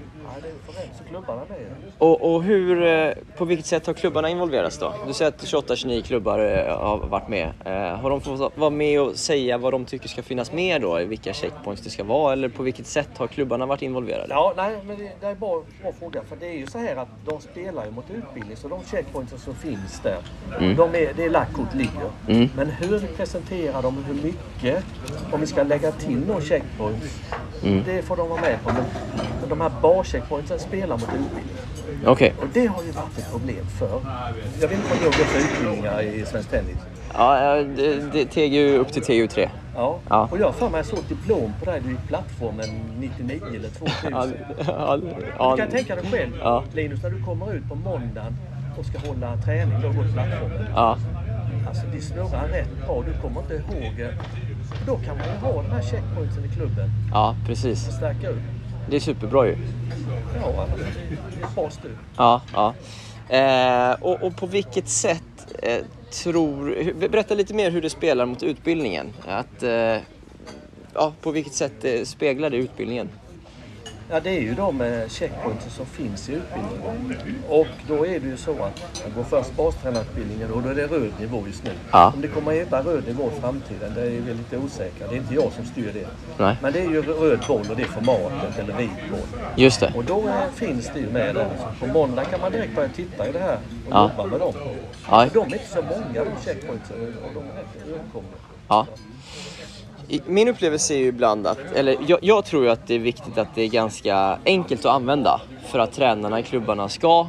Och, 1.97 2.34
och 2.36 2.43
hur, 2.43 2.84
eh, 2.84 3.12
på 3.38 3.45
vilket 3.45 3.65
sätt 3.65 3.88
har 3.88 3.93
klubbarna 3.93 4.30
involverats 4.30 4.78
då? 4.78 4.93
Du 5.08 5.13
säger 5.13 5.32
att 5.32 5.43
28-29 5.43 6.02
klubbar 6.02 6.39
eh, 6.39 6.78
har 6.78 6.97
varit 6.97 7.28
med. 7.28 7.52
Eh, 7.65 7.99
Har 7.99 8.10
de 8.10 8.21
fått 8.21 8.58
vara 8.58 8.69
med 8.69 9.02
och 9.02 9.15
säga 9.15 9.58
vad 9.58 9.73
de 9.73 9.86
tycker 9.86 10.08
ska 10.10 10.23
finnas 10.23 10.52
med 10.52 10.82
då? 10.82 10.97
Vilka 10.97 11.34
checkpoints 11.34 11.82
det 11.82 11.89
ska 11.89 12.04
vara? 12.04 12.34
Eller 12.34 12.49
på 12.49 12.63
vilket 12.63 12.88
sätt 12.88 13.10
har 13.17 13.28
klubbarna 13.28 13.65
varit 13.65 13.82
involverade? 13.82 14.28
Ja, 14.30 14.54
nej, 14.58 14.75
men 14.86 14.97
det, 14.97 15.12
det 15.21 15.28
är 15.28 15.36
bara 15.36 15.62
bra 15.82 15.91
fråga. 15.99 16.21
För 16.30 16.36
det 16.36 16.47
är 16.47 16.58
ju 16.58 16.67
så 16.67 16.78
här 16.78 16.95
att 16.95 17.10
de 17.25 17.41
spelar 17.41 17.86
ju 17.86 17.91
mot 17.91 18.06
utbildning. 18.12 18.58
Så 18.58 18.67
de 18.67 18.80
checkpoints 18.91 19.43
som 19.43 19.56
finns 19.56 19.99
där, 20.04 20.17
de 20.60 20.95
är, 20.95 21.13
det 21.13 21.23
är 21.25 21.30
lagt 21.30 21.60
ligger. 21.73 22.10
Mm. 22.28 22.49
Men 22.56 22.69
hur 22.69 22.99
presenterar 22.99 23.82
dem, 23.82 24.04
hur 24.08 24.13
mycket, 24.23 24.86
om 25.32 25.39
vi 25.39 25.47
ska 25.47 25.63
lägga 25.63 25.91
till 25.91 26.28
någon 26.28 26.41
checkpoint, 26.41 27.04
Mm. 27.63 27.84
det 27.86 28.02
får 28.02 28.15
de 28.17 28.30
vara 28.30 28.41
med 28.41 28.63
på. 28.63 28.69
Men 28.74 29.50
de 29.50 29.62
här 29.62 29.72
bar-checkpointsen 29.82 30.60
spelar 30.60 30.98
mot 30.98 31.04
utbildning. 31.04 31.56
Okej. 32.06 32.34
Och 32.41 32.48
det 32.54 32.67
har 32.67 32.84
ju 32.84 32.91
varit 32.91 33.17
ett 33.17 33.32
problem 33.32 33.65
för. 33.80 34.02
Jag 34.62 34.67
vet 34.67 34.78
inte 34.78 34.89
vad 34.89 35.00
ni 35.00 35.06
har 35.06 35.12
för 35.12 35.39
utbildningar 35.39 36.02
i 36.02 36.26
svensk 36.26 36.50
tennis. 36.50 36.78
Ja, 37.13 37.56
det, 37.56 38.12
det, 38.13 38.26
TGU 38.26 38.78
upp 38.78 38.91
till 38.91 39.04
TGU3. 39.04 39.50
Ja. 39.76 40.00
Ja. 40.10 40.28
Och 40.32 40.39
jag 40.39 40.45
har 40.45 40.54
för 40.54 40.69
mig 40.69 40.78
jag 40.80 40.86
såg 40.86 41.00
diplom 41.10 41.54
på 41.63 41.72
här 41.72 41.78
i 41.78 42.08
plattformen 42.08 42.69
99 43.00 43.41
eller 43.56 43.69
2000. 43.69 44.12
Ja, 44.12 44.26
ja, 44.67 45.00
ja, 45.38 45.52
Du 45.52 45.62
kan 45.62 45.72
tänka 45.72 45.95
dig 45.95 46.06
själv 46.12 46.32
Ja. 46.41 46.63
Linus 46.74 47.04
när 47.04 47.10
du 47.10 47.24
kommer 47.24 47.54
ut 47.54 47.69
på 47.69 47.76
måndagen 47.76 48.38
och 48.80 48.86
ska 48.86 49.08
hålla 49.08 49.38
träning 49.38 49.82
då 49.82 49.88
och 49.88 49.95
gå 49.95 50.04
till 50.04 50.13
plattformen. 50.13 50.65
ja, 50.76 50.98
Alltså 51.67 51.84
det 51.93 52.02
snurrar 52.02 52.48
rätt 52.48 52.86
bra. 52.86 53.04
Du 53.08 53.22
kommer 53.22 53.41
inte 53.41 53.54
ihåg. 53.54 54.08
Då 54.86 54.97
kan 54.97 55.17
man 55.17 55.27
ju 55.27 55.34
ha 55.34 55.62
den 55.62 55.71
här 55.71 55.82
checkpointsen 55.82 56.45
i 56.45 56.55
klubben 56.55 56.89
ja, 57.12 57.36
precis. 57.45 57.88
och 57.88 57.93
stärka 57.93 58.29
upp. 58.29 58.39
Det 58.89 58.95
är 58.95 58.99
superbra 58.99 59.47
ju. 59.47 59.58
Ja, 60.41 60.62
alltså, 60.62 60.77
det 60.77 61.41
är 61.41 61.47
ett 61.47 61.55
bra 61.55 61.69
stöd. 61.69 61.91
Ja, 62.17 62.41
ja. 62.53 62.73
Eh, 63.29 63.93
och, 64.01 64.23
och 64.23 64.38
på 64.38 64.45
vilket 64.45 64.88
sätt 64.88 65.55
eh, 65.63 65.86
tror... 66.23 66.93
Berätta 67.10 67.36
lite 67.36 67.53
mer 67.53 67.71
hur 67.71 67.82
det 67.82 67.89
spelar 67.89 68.25
mot 68.25 68.43
utbildningen. 68.43 69.13
Att, 69.27 69.63
eh, 69.63 69.97
ja, 70.93 71.13
på 71.21 71.32
vilket 71.32 71.53
sätt 71.53 71.86
eh, 71.86 72.03
speglar 72.03 72.49
det 72.49 72.58
utbildningen? 72.58 73.10
Ja, 74.12 74.19
det 74.19 74.30
är 74.30 74.41
ju 74.41 74.54
de 74.56 74.82
eh, 74.82 75.08
checkpoints 75.08 75.76
som 75.76 75.86
finns 75.86 76.30
i 76.30 76.34
utbildningen. 76.34 77.43
Och 77.50 77.67
då 77.88 78.06
är 78.08 78.19
det 78.19 78.28
ju 78.28 78.38
så 78.38 78.52
att 78.52 79.02
man 79.06 79.13
går 79.15 79.24
först 79.24 79.56
bastränarutbildningen 79.56 80.52
och 80.52 80.62
då 80.63 80.69
är 80.69 80.76
det 80.76 80.88
röd 80.88 81.12
nivå 81.19 81.43
just 81.48 81.63
nu. 81.63 81.72
Ja. 81.91 82.12
Om 82.15 82.22
det 82.22 82.28
kommer 82.28 82.52
att 82.52 82.58
heta 82.58 82.82
röd 82.82 83.08
nivå 83.08 83.32
i 83.38 83.41
framtiden, 83.41 83.93
det 83.95 84.02
är 84.02 84.10
vi 84.10 84.34
lite 84.34 84.58
osäkra. 84.58 85.08
Det 85.08 85.15
är 85.15 85.17
inte 85.17 85.34
jag 85.34 85.52
som 85.54 85.65
styr 85.65 85.91
det. 85.93 86.08
Nej. 86.43 86.56
Men 86.62 86.74
det 86.74 86.80
är 86.80 86.89
ju 86.89 87.02
röd 87.02 87.39
boll 87.48 87.65
och 87.69 87.76
det 87.76 87.82
är 87.84 87.88
formatet 87.88 88.60
eller 88.60 88.78
vit 88.78 88.89
boll. 89.12 89.41
Just 89.56 89.80
det. 89.80 89.93
Och 89.95 90.04
då 90.04 90.24
finns 90.56 90.89
det 90.93 91.00
ju 91.00 91.10
med 91.10 91.36
där. 91.36 91.48
Så 91.80 91.86
på 91.86 91.93
måndag 91.93 92.26
kan 92.26 92.39
man 92.41 92.52
direkt 92.52 92.76
börja 92.76 92.89
titta 92.89 93.30
i 93.30 93.32
det 93.32 93.39
här 93.39 93.56
och 93.56 93.91
Ja. 93.91 94.12
jobba 94.17 94.30
med 94.30 94.39
dem. 94.39 94.54
Ja. 95.10 95.28
De 95.34 95.39
är 95.39 95.54
inte 95.54 95.67
så 95.67 95.82
många 95.82 96.24
de 96.24 96.45
checkpointsen 96.45 97.15
och 97.26 97.34
de 97.34 97.39
är 97.39 97.54
rätt 97.56 97.88
överkomliga. 97.88 98.34
Ja. 98.67 98.88
Min 100.26 100.48
upplevelse 100.48 100.93
är 100.93 100.98
ju 100.98 101.06
ibland 101.08 101.48
att, 101.48 101.72
eller 101.76 101.98
jag, 102.08 102.19
jag 102.22 102.45
tror 102.45 102.63
ju 102.63 102.69
att 102.69 102.88
det 102.88 102.95
är 102.95 103.00
viktigt 103.00 103.38
att 103.38 103.56
det 103.56 103.62
är 103.62 103.67
ganska 103.67 104.39
enkelt 104.45 104.86
att 104.86 104.91
använda 104.91 105.41
för 105.67 105.80
att 105.80 105.91
tränarna 105.93 106.39
i 106.39 106.43
klubbarna 106.43 106.89
ska 106.89 107.28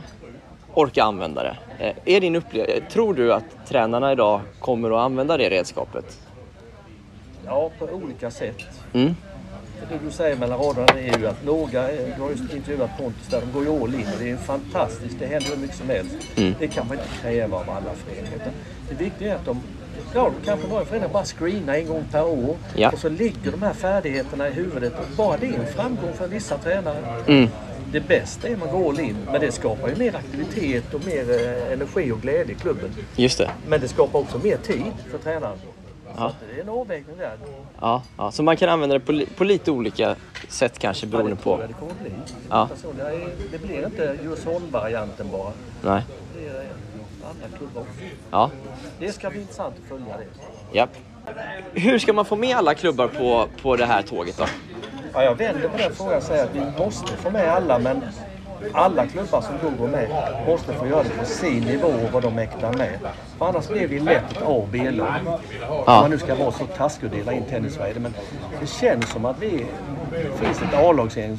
orka 0.75 1.03
använda 1.05 1.43
det. 1.43 1.57
Eh, 1.79 2.17
Är 2.17 2.21
din 2.21 2.37
upplevelse, 2.37 2.81
tror 2.91 3.15
du 3.15 3.33
att 3.33 3.45
tränarna 3.69 4.13
idag 4.13 4.41
kommer 4.61 4.91
att 4.91 5.05
använda 5.05 5.37
det 5.37 5.51
redskapet? 5.51 6.19
Ja, 7.47 7.71
på 7.79 7.85
olika 7.85 8.31
sätt. 8.31 8.65
Mm. 8.93 9.17
Det 9.91 9.99
du 10.05 10.11
säger 10.11 10.37
mellan 10.37 10.59
raderna 10.59 11.01
är 11.01 11.19
ju 11.19 11.27
att 11.27 11.45
några, 11.45 11.91
eh, 11.91 11.99
du 12.17 12.23
har 12.23 12.31
just 12.31 12.55
intervjuat 12.55 12.91
Pontus 12.99 13.27
där, 13.31 13.41
de 13.41 13.53
går 13.53 13.65
ju 13.65 13.83
all 13.83 13.95
in. 13.95 14.07
Det 14.19 14.25
är 14.25 14.29
ju 14.29 14.37
fantastiskt, 14.37 15.19
det 15.19 15.27
händer 15.27 15.49
hur 15.51 15.57
mycket 15.57 15.77
som 15.77 15.89
helst. 15.89 16.17
Mm. 16.37 16.55
Det 16.59 16.69
kan 16.69 16.89
man 16.89 16.97
inte 16.97 17.09
kräva 17.23 17.57
av 17.57 17.71
alla 17.71 17.95
föreningar. 17.95 18.39
Det 18.89 18.95
viktiga 19.05 19.33
är 19.33 19.37
att 19.37 19.45
de, 19.45 19.61
ja, 20.15 20.31
kanske 20.45 20.69
några 20.69 20.85
föreningar 20.85 21.13
bara 21.13 21.25
screenar 21.25 21.75
en 21.75 21.87
gång 21.87 22.05
per 22.13 22.25
år. 22.27 22.57
Ja. 22.77 22.91
Och 22.91 22.99
så 22.99 23.09
ligger 23.09 23.51
de 23.51 23.63
här 23.63 23.73
färdigheterna 23.73 24.49
i 24.49 24.53
huvudet. 24.53 24.93
Och 24.99 25.17
bara 25.17 25.37
det 25.37 25.47
är 25.47 25.53
en 25.59 25.67
framgång 25.67 26.13
för 26.15 26.29
vissa 26.29 26.59
tränare. 26.59 26.97
Mm. 27.27 27.49
Det 27.93 28.01
bästa 28.01 28.49
är 28.49 28.53
att 28.53 28.59
man 28.59 28.69
går 28.69 28.89
all 28.91 29.01
in, 29.01 29.17
men 29.33 29.41
det 29.41 29.53
skapar 29.53 29.89
ju 29.89 29.97
mer 29.97 30.17
aktivitet 30.17 30.95
och 30.95 31.07
mer 31.07 31.31
eh, 31.31 31.73
energi 31.73 32.13
och 32.13 32.21
glädje 32.21 32.55
i 32.55 32.59
klubben. 32.59 32.91
Just 33.17 33.39
det. 33.39 33.51
Men 33.69 33.81
det 33.81 33.89
skapar 33.89 34.19
också 34.19 34.39
mer 34.39 34.57
tid 34.57 34.93
för 35.11 35.19
tränaren. 35.19 35.59
Så 35.63 35.67
Ja. 36.17 36.27
att 36.27 36.35
det 36.55 36.61
är 36.61 36.63
en 36.63 36.69
avvägning 36.69 37.17
där. 37.19 37.33
Ja, 37.81 38.03
ja, 38.19 38.31
så 38.31 38.43
man 38.43 38.57
kan 38.57 38.69
använda 38.69 38.95
det 38.99 39.01
på, 39.01 39.23
på 39.37 39.45
lite 39.45 39.71
olika 39.71 40.17
sätt 40.49 40.79
kanske 40.79 41.07
beroende 41.07 41.31
Ja, 41.31 41.37
det 41.37 41.43
tror 41.43 41.57
på. 41.57 41.61
jag 41.63 41.69
det 41.71 41.75
kommer 41.75 41.93
bli. 42.03 42.11
Ja. 42.51 42.69
Personligen, 42.75 43.31
det 43.53 43.59
blir 43.59 43.85
inte 43.87 44.19
Djursholm-varianten 44.23 45.27
bara. 45.33 45.53
Nej. 45.83 46.03
Det 46.35 46.67
är 47.31 47.45
andra 47.45 47.59
klubbar 47.59 47.81
också. 47.81 47.93
Ja. 48.31 48.51
Det 48.99 49.13
ska 49.13 49.31
bli 49.31 49.41
intressant 49.41 49.75
att 49.83 49.89
följa 49.89 50.17
det. 50.17 50.77
Japp. 50.79 50.91
Hur 51.73 51.99
ska 51.99 52.13
man 52.13 52.25
få 52.25 52.37
med 52.37 52.57
alla 52.57 52.75
klubbar 52.75 53.09
på, 53.09 53.49
på 53.63 53.77
det 53.77 53.87
här 53.87 54.03
tåget 54.03 54.37
då? 54.37 54.45
Ja, 55.13 55.23
jag 55.25 55.35
vänder 55.35 55.69
på 55.69 55.79
den 55.79 55.95
frågan 55.95 56.17
och 56.17 56.23
säger 56.23 56.45
att 56.45 56.55
vi 56.55 56.61
måste 56.79 57.17
få 57.17 57.31
med 57.31 57.49
alla, 57.49 57.79
men 57.79 58.03
alla 58.73 59.07
klubbar 59.07 59.41
som 59.41 59.55
då 59.63 59.71
går 59.71 59.89
med 59.89 60.09
måste 60.47 60.73
få 60.73 60.87
göra 60.87 61.03
det 61.03 61.11
på 61.11 61.25
sin 61.25 61.65
nivå 61.65 61.89
och 61.89 62.13
vad 62.13 62.23
de 62.23 62.35
mäktar 62.35 62.73
med. 62.73 62.99
För 63.39 63.47
annars 63.47 63.69
blir 63.69 63.89
vi 63.89 64.01
lätt 64.01 64.33
ett 64.33 64.43
A 64.43 64.47
och 64.47 64.69
B-lag. 64.69 65.15
Om 65.69 65.85
man 65.87 66.11
nu 66.11 66.19
ska 66.19 66.35
vara 66.35 66.53
så 66.53 66.67
taskig 66.67 67.11
och 67.11 67.17
dela 67.17 67.33
in 67.33 67.45
tennis 67.45 67.79
men 67.79 68.15
det 68.61 68.67
känns 68.67 69.11
som 69.11 69.25
att 69.25 69.39
vi 69.39 69.67
det 70.11 70.45
finns 70.47 70.63
ett 70.63 70.75
A-lagsgäng 70.75 71.39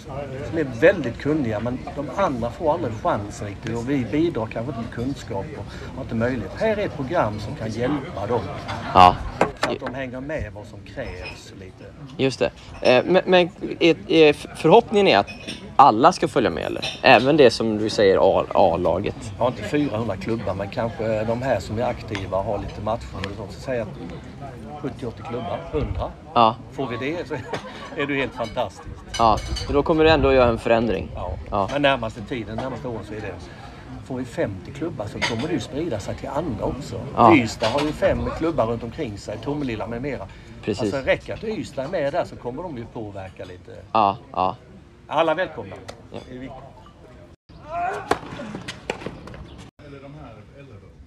som 0.49 0.57
är 0.57 0.63
väldigt 0.81 1.17
kunniga 1.17 1.59
men 1.59 1.79
de 1.95 2.09
andra 2.15 2.49
får 2.51 2.73
aldrig 2.73 2.93
chansen 3.03 3.47
riktigt 3.47 3.75
och 3.77 3.89
vi 3.89 4.05
bidrar 4.11 4.45
kanske 4.45 4.69
inte 4.71 4.81
med 4.81 4.91
kunskap 4.91 5.45
och 5.57 5.95
har 5.95 6.03
inte 6.03 6.15
möjlighet. 6.15 6.51
Här 6.59 6.77
är 6.77 6.85
ett 6.85 6.95
program 6.95 7.39
som 7.39 7.55
kan 7.55 7.69
hjälpa 7.71 8.27
dem 8.27 8.41
Ja, 8.93 9.15
så 9.65 9.71
att 9.71 9.79
de 9.79 9.93
hänger 9.93 10.21
med 10.21 10.51
vad 10.53 10.65
som 10.65 10.79
krävs 10.95 11.53
lite. 11.59 11.83
just 12.17 12.39
det. 12.39 12.51
Eh, 12.81 13.03
Men, 13.05 13.21
men 13.25 13.49
förhoppningen 14.55 15.07
är 15.07 15.17
att 15.17 15.27
alla 15.75 16.11
ska 16.13 16.27
följa 16.27 16.49
med 16.49 16.63
eller? 16.65 16.99
Även 17.01 17.37
det 17.37 17.51
som 17.51 17.77
du 17.77 17.89
säger 17.89 18.17
A-laget? 18.53 19.15
Jag 19.37 19.43
har 19.43 19.47
inte 19.51 19.63
400 19.63 20.15
klubbar 20.17 20.53
men 20.53 20.69
kanske 20.69 21.23
de 21.23 21.41
här 21.41 21.59
som 21.59 21.77
är 21.77 21.83
aktiva 21.83 22.41
har 22.41 22.57
lite 22.57 22.81
matchning 22.81 23.21
och 23.31 23.37
sånt. 23.37 23.51
Så 23.51 23.59
säg 23.59 23.79
att 23.79 23.87
70-80 24.81 25.11
klubbar, 25.29 25.59
100. 25.71 26.11
Ja, 26.33 26.55
Får 26.71 26.87
vi 26.87 26.97
det 26.97 27.27
så 27.27 27.33
är 27.95 28.07
det 28.07 28.15
helt 28.15 28.33
fantastiskt. 28.33 28.89
ja. 29.17 29.37
Så 29.37 29.73
då 29.73 29.83
kommer 29.83 30.03
du 30.03 30.09
ändå 30.09 30.33
göra 30.33 30.49
en 30.49 30.57
förändring? 30.59 31.11
Ja. 31.15 31.31
Ja. 31.51 31.69
Men 31.73 31.81
närmaste 31.81 32.21
tiden, 32.21 32.55
närmaste 32.55 32.87
åren 32.87 33.05
så 33.07 33.13
är 33.13 33.21
det 33.21 33.33
Får 34.05 34.17
vi 34.17 34.25
50 34.25 34.71
klubbar 34.71 35.05
så 35.05 35.19
kommer 35.19 35.47
det 35.47 35.53
ju 35.53 35.59
sprida 35.59 35.99
sig 35.99 36.15
till 36.15 36.29
andra 36.29 36.65
också. 36.65 37.01
Ja. 37.15 37.35
Ystad 37.35 37.67
har 37.67 37.81
ju 37.81 37.91
fem 37.91 38.29
klubbar 38.37 38.65
runt 38.65 38.83
omkring 38.83 39.17
sig, 39.17 39.37
Tomelilla 39.43 39.87
med 39.87 40.01
mera. 40.01 40.27
Precis. 40.63 40.93
Alltså 40.93 41.09
räcker 41.09 41.33
att 41.33 41.43
Ystad 41.43 41.83
är 41.83 41.87
med 41.87 42.13
där 42.13 42.25
så 42.25 42.35
kommer 42.35 42.63
de 42.63 42.77
ju 42.77 42.85
påverka 42.85 43.45
lite. 43.45 43.71
Ja, 43.91 44.17
ja. 44.31 44.55
Alla 45.07 45.33
välkomna. 45.33 45.75
Ja. 46.11 46.19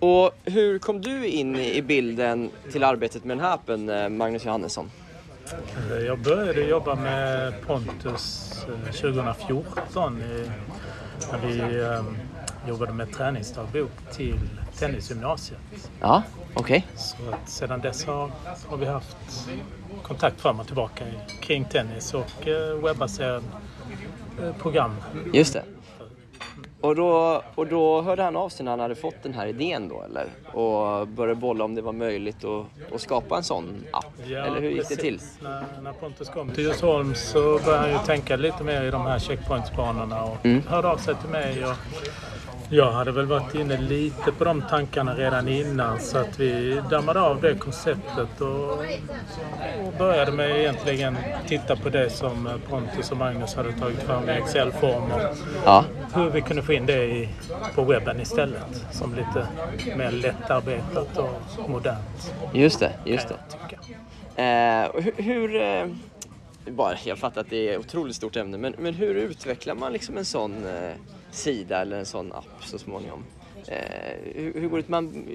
Och 0.04 0.30
hur 0.44 0.78
kom 0.78 1.00
du 1.00 1.26
in 1.26 1.56
i 1.56 1.82
bilden 1.82 2.50
till 2.72 2.84
arbetet 2.84 3.24
med 3.24 3.36
den 3.36 3.44
här 3.46 3.54
appen, 3.54 3.88
eh, 3.88 4.08
Magnus 4.08 4.44
Johannesson? 4.44 4.90
Jag 6.06 6.18
började 6.18 6.60
jobba 6.60 6.94
med 6.94 7.52
Pontus 7.66 8.52
eh, 8.86 8.92
2014 8.92 10.22
i- 10.22 10.50
när 11.32 11.38
vi 11.46 11.80
eh, 11.82 12.04
jobbade 12.68 12.92
med 12.92 13.12
träningsdagbok 13.12 13.90
till 14.12 14.38
tennisgymnasiet. 14.78 15.60
Ja, 16.00 16.22
okej. 16.54 16.86
Så 16.96 17.16
att 17.32 17.48
sedan 17.50 17.80
dess 17.80 18.04
har, 18.04 18.30
har 18.68 18.76
vi 18.76 18.86
haft 18.86 19.16
kontakt 20.02 20.40
fram 20.40 20.60
och 20.60 20.66
tillbaka 20.66 21.04
kring 21.40 21.64
tennis 21.64 22.14
och 22.14 22.48
eh, 22.48 22.74
webbaserad 22.84 23.42
eh, 24.42 24.52
program. 24.62 24.94
Just 25.32 25.52
det. 25.52 25.62
Och 26.85 26.97
då, 26.97 27.42
och 27.55 27.66
då 27.66 28.03
hörde 28.03 28.23
han 28.23 28.37
av 28.37 28.49
sig 28.49 28.64
när 28.64 28.70
han 28.73 28.81
hade 28.81 28.94
fått 28.94 29.23
den 29.23 29.35
här 29.35 29.47
idén 29.47 29.88
då 29.88 30.03
eller? 30.03 30.27
Och 30.53 31.09
började 31.09 31.40
bolla 31.40 31.64
om 31.64 31.75
det 31.75 31.83
var 31.83 31.92
möjligt 31.92 32.44
att, 32.44 32.94
att 32.94 33.01
skapa 33.01 33.37
en 33.37 33.42
sån 33.42 33.85
app? 33.90 34.05
eller 34.27 34.61
hur 34.61 34.70
gick 34.70 34.88
det 34.88 34.97
till? 34.97 35.14
precis. 35.18 35.38
När, 35.42 35.64
när 35.83 35.92
Pontus 35.92 36.29
kom 36.29 36.51
till 36.51 36.64
Djursholm 36.64 37.14
så 37.14 37.40
började 37.64 37.79
han 37.79 37.90
ju 37.92 37.99
tänka 37.99 38.37
lite 38.37 38.64
mer 38.64 38.83
i 38.85 38.90
de 38.90 39.07
här 39.07 39.18
checkpointsbanorna 39.18 40.23
och 40.25 40.37
Mm. 40.47 40.62
hörde 40.68 40.88
av 40.88 40.97
sig 40.97 41.14
till 41.14 41.29
mig. 41.31 41.64
Och 41.66 41.75
jag 42.70 42.92
hade 42.92 43.12
väl 43.12 43.27
varit 43.27 43.55
inne 43.55 43.81
lite 43.81 44.33
på 44.33 44.44
de 44.44 44.62
tankarna 44.70 45.14
redan 45.14 45.48
innan 45.48 46.00
så 46.00 46.18
att 46.18 46.40
vi 46.40 46.81
dammade 46.90 47.20
av 47.20 47.40
det 47.40 47.55
konceptet 47.55 48.40
och, 48.40 48.70
och 49.87 49.92
började 49.98 50.33
med 50.33 50.61
egentligen 50.61 51.16
titta 51.46 51.77
på 51.77 51.88
det 51.88 52.11
som 52.11 52.48
Pontus 52.68 53.11
och 53.11 53.16
Magnus 53.16 53.55
hade 53.55 53.72
tagit 53.72 54.03
fram 54.03 54.29
i 54.29 54.33
Excel-form 54.33 55.03
och 55.03 55.20
Ja, 55.64 55.85
hur 56.14 56.31
vi 56.31 56.40
kunde 56.40 56.62
få 56.62 56.72
in 56.72 56.87
det 56.87 57.05
i, 57.05 57.29
på 57.74 57.83
webben 57.85 58.20
istället 58.20 58.87
som 58.90 59.14
lite 59.14 59.46
mer 59.96 60.11
lättarbetat 60.11 61.18
och 61.59 61.70
modernt. 61.70 62.35
just 62.53 62.81
det. 62.81 62.92
Just 63.05 63.29
det. 63.29 63.35
Eh, 64.42 65.03
hur, 65.03 65.22
hur 65.22 65.62
eh, 65.62 65.87
bara, 66.72 66.94
jag 67.05 67.18
fattar 67.18 67.40
att 67.40 67.50
det 67.50 67.68
är 67.68 67.72
ett 67.72 67.81
otroligt 67.81 68.16
stort 68.16 68.37
ämne, 68.37 68.59
men, 68.59 68.74
men 68.79 68.94
hur 68.94 69.14
utvecklar 69.14 69.74
man 69.74 69.92
liksom 69.92 70.18
en 70.18 70.24
sån 70.24 70.66
eh, 70.66 70.92
sida 71.35 71.81
eller 71.81 71.99
en 71.99 72.07
sån 72.07 72.33
app 72.33 72.64
så 72.64 72.79
småningom? 72.79 73.25
Eh, 73.68 73.79
hur, 74.35 74.53
hur 74.61 74.68
går 74.68 74.77
det 74.79 74.88
Man 74.88 75.27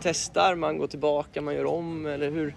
testar, 0.00 0.54
man 0.54 0.78
går 0.78 0.86
tillbaka, 0.86 1.40
man 1.42 1.54
gör 1.54 1.64
om 1.66 2.06
eller 2.06 2.30
hur, 2.30 2.54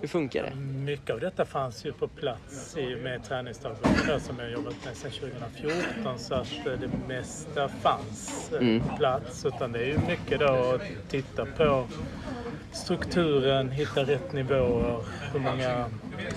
hur 0.00 0.08
funkar 0.08 0.42
det? 0.42 0.56
Mycket 0.60 1.10
av 1.10 1.20
detta 1.20 1.44
fanns 1.44 1.84
ju 1.86 1.92
på 1.92 2.08
plats 2.08 2.76
i, 2.76 2.96
med 2.96 3.24
träningsdagböcker 3.24 4.18
som 4.18 4.38
jag 4.38 4.50
jobbat 4.52 4.74
med 4.84 4.96
sedan 4.96 5.10
2014 5.10 6.18
så 6.18 6.34
att 6.34 6.66
eh, 6.66 6.72
det 6.72 6.90
mesta 7.08 7.68
fanns 7.68 8.50
eh, 8.52 8.58
Mm. 8.60 8.80
på 8.88 8.96
plats. 8.96 9.44
Utan 9.46 9.72
det 9.72 9.78
är 9.78 9.86
ju 9.86 9.98
mycket 10.08 10.40
då 10.40 10.46
att 10.46 10.80
titta 11.10 11.46
på 11.46 11.86
strukturen, 12.72 13.70
hitta 13.70 14.00
rätt 14.04 14.32
nivåer, 14.32 14.96
hur 15.32 15.40
många, 15.40 15.84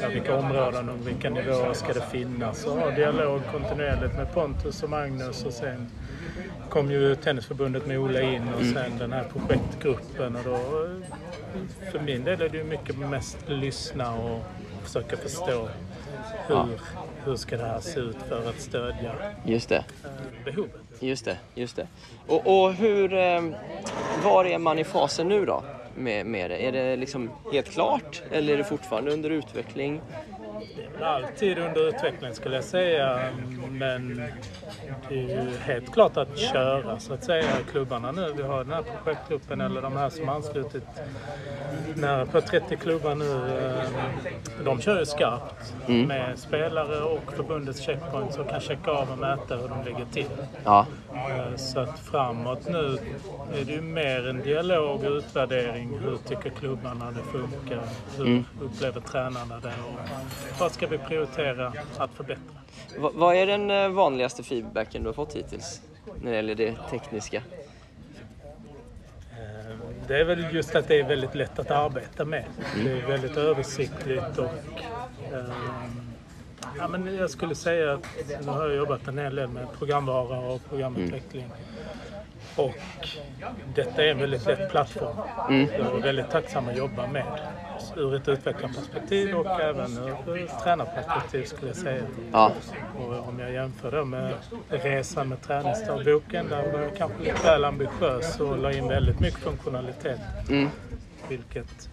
ja, 0.02 0.08
vilka 0.14 0.36
områden 0.38 0.90
och 0.90 1.08
vilka 1.08 1.30
nivåer 1.30 1.74
ska 1.74 1.94
det 1.94 2.02
finnas 2.12 2.66
och 2.66 2.78
ha 2.78 2.92
dialog 2.92 3.42
kontinuerligt 3.52 4.16
med 4.16 4.34
Pontus 4.34 4.84
och 4.84 4.90
Magnus 4.90 5.46
och 5.46 5.54
sen 5.54 5.90
kom 6.70 6.92
ju 6.92 7.16
Tennisförbundet 7.16 7.88
med 7.88 8.00
Ola 8.00 8.22
in 8.22 8.48
och 8.54 8.66
sen 8.66 8.98
den 9.00 9.14
här 9.14 9.24
projektgruppen 9.24 10.36
och 10.36 10.44
då 10.44 10.58
för 11.92 12.00
min 12.00 12.24
del 12.24 12.42
är 12.42 12.50
det 12.50 12.58
ju 12.58 12.64
mycket 12.64 12.98
mest 12.98 13.38
lyssna 13.48 14.16
och 14.16 14.40
försöka 14.84 15.18
förstå 15.18 15.68
hur, 16.48 16.56
Ja. 16.56 16.68
hur 17.26 17.36
ska 17.36 17.58
det 17.58 17.64
här 17.66 17.80
se 17.80 18.00
ut 18.00 18.18
för 18.30 18.50
att 18.50 18.60
stödja 18.62 19.12
Just 19.46 19.70
det. 19.70 19.76
eh, 20.04 20.12
behovet. 20.46 20.72
Just 21.00 21.26
det, 21.26 21.38
just 21.56 21.76
det. 21.76 21.88
Och, 22.28 22.64
och 22.64 22.74
hur, 22.74 23.14
eh, 23.14 23.42
var 24.24 24.46
är 24.46 24.58
man 24.58 24.80
i 24.80 24.84
fasen 24.84 25.28
nu 25.28 25.46
då 25.46 25.64
med, 25.96 26.26
med 26.26 26.52
det? 26.52 26.58
Är 26.58 26.72
det 26.72 26.96
liksom 26.96 27.32
helt 27.52 27.70
klart 27.70 28.24
eller 28.32 28.54
är 28.54 28.58
det 28.58 28.64
fortfarande 28.64 29.14
under 29.14 29.30
utveckling? 29.30 30.02
Alltid 31.02 31.58
under 31.58 31.88
utveckling 31.90 32.34
skulle 32.34 32.56
jag 32.56 32.64
säga. 32.64 33.20
Men 33.70 34.22
det 35.10 35.16
är 35.16 35.44
ju 35.46 35.58
helt 35.58 35.94
klart 35.94 36.18
att 36.18 36.38
köra 36.38 37.00
så 37.00 37.14
att 37.14 37.24
säga. 37.24 37.46
Klubbarna 37.72 38.12
nu, 38.12 38.34
vi 38.38 38.44
har 38.44 38.64
den 38.64 38.74
här 38.74 38.84
projektgruppen 39.04 39.62
eller 39.62 39.82
de 39.82 39.98
här 39.98 40.10
som 40.10 40.30
anslutit 40.30 40.84
nära 41.96 42.26
på 42.26 42.42
30 42.42 42.76
klubbar 42.78 43.16
nu. 43.16 43.58
eh, 43.58 44.64
De 44.66 44.82
kör 44.82 45.00
ju 45.00 45.06
skarpt 45.06 45.74
Mm. 45.88 46.08
med 46.08 46.40
spelare 46.40 47.02
och 47.02 47.34
förbundets 47.34 47.82
checkpoints 47.82 48.38
och 48.38 48.50
kan 48.50 48.60
checka 48.60 48.92
av 48.92 49.12
och 49.12 49.18
mäta 49.18 49.56
hur 49.56 49.68
de 49.68 49.84
ligger 49.86 50.06
till. 50.14 50.30
Ja, 50.64 50.86
Eh, 51.30 51.56
Så 51.56 51.80
att 51.80 52.00
framåt 52.00 52.68
nu 52.70 52.98
är 53.62 53.66
det 53.66 53.72
ju 53.72 53.82
mer 53.82 54.28
en 54.28 54.42
dialog 54.44 55.04
och 55.04 55.12
utvärdering. 55.12 56.00
Hur 56.04 56.18
tycker 56.18 56.50
klubbarna 56.50 57.12
det 57.12 57.22
funkar? 57.40 57.82
Hur 58.18 58.26
Mm. 58.26 58.46
upplever 58.62 59.02
tränarna 59.02 59.60
det? 59.60 59.74
Och 59.84 60.55
vad 60.60 60.72
ska 60.72 60.88
vi 60.88 60.98
prioritera 60.98 61.74
att 61.98 62.12
förbättra? 62.12 62.56
Va, 62.98 63.12
vad 63.14 63.36
är 63.36 63.46
den 63.48 63.72
eh, 63.72 63.90
vanligaste 63.90 64.44
feedbacken 64.44 65.04
du 65.04 65.10
har 65.10 65.14
fått 65.14 65.36
hittills 65.36 65.82
när 66.22 66.32
det 66.32 66.36
gäller 66.36 66.56
det 66.56 66.76
tekniska? 66.90 67.38
Eh, 69.32 69.76
Det 70.08 70.20
är 70.20 70.24
väl 70.24 70.54
just 70.56 70.76
att 70.76 70.88
det 70.88 71.00
är 71.00 71.04
väldigt 71.04 71.36
lätt 71.36 71.60
att 71.60 71.72
arbeta 71.72 72.26
med. 72.26 72.46
Det 72.84 72.92
är 72.92 73.08
väldigt 73.08 73.38
översiktligt 73.38 74.38
och 74.38 74.50
ehm, 75.34 76.02
Ja, 76.78 76.88
men 76.88 77.16
jag 77.16 77.30
skulle 77.30 77.56
säga 77.56 77.94
att 77.94 78.08
nu 78.42 78.48
har 78.52 78.68
jag 78.68 78.76
jobbat 78.78 79.08
en 79.08 79.18
hel 79.18 79.36
del 79.36 79.48
med 79.48 79.68
programvara 79.80 80.40
och 80.40 80.62
programutveckling. 80.70 81.46
Och 82.56 82.74
detta 83.76 84.04
är 84.04 84.08
en 84.12 84.18
väldigt 84.20 84.46
lätt 84.46 84.72
plattform. 84.72 85.18
Mm. 85.50 85.68
Jag 85.80 85.98
är 85.98 86.02
väldigt 86.02 86.30
tacksam 86.30 86.68
att 86.70 86.78
jobba 86.78 87.08
med 87.08 87.24
ur 87.98 88.16
ett 88.16 88.28
utvecklarperspektiv 88.28 89.36
och 89.36 89.62
även 89.62 89.98
ur 90.28 90.38
ett 90.44 90.64
tränarperspektiv 90.64 91.44
skulle 91.46 91.68
jag 91.68 91.76
säga. 91.78 92.04
Ja, 92.32 92.52
Och 92.98 93.28
om 93.30 93.40
jag 93.40 93.54
jämför 93.54 93.92
då 93.92 94.06
med 94.06 94.34
resan 94.70 95.30
med 95.30 95.42
träningsdagboken 95.42 96.48
där 96.50 96.72
var 96.72 96.80
jag 96.82 96.96
kanske 96.98 97.20
lite 97.24 97.44
väl 97.44 97.66
ambitiös 97.66 98.40
och 98.40 98.58
la 98.58 98.72
in 98.72 98.88
väldigt 98.88 99.20
mycket 99.20 99.40
funktionalitet. 99.40 100.20
mm. 100.50 100.70
Vilket 101.30 101.90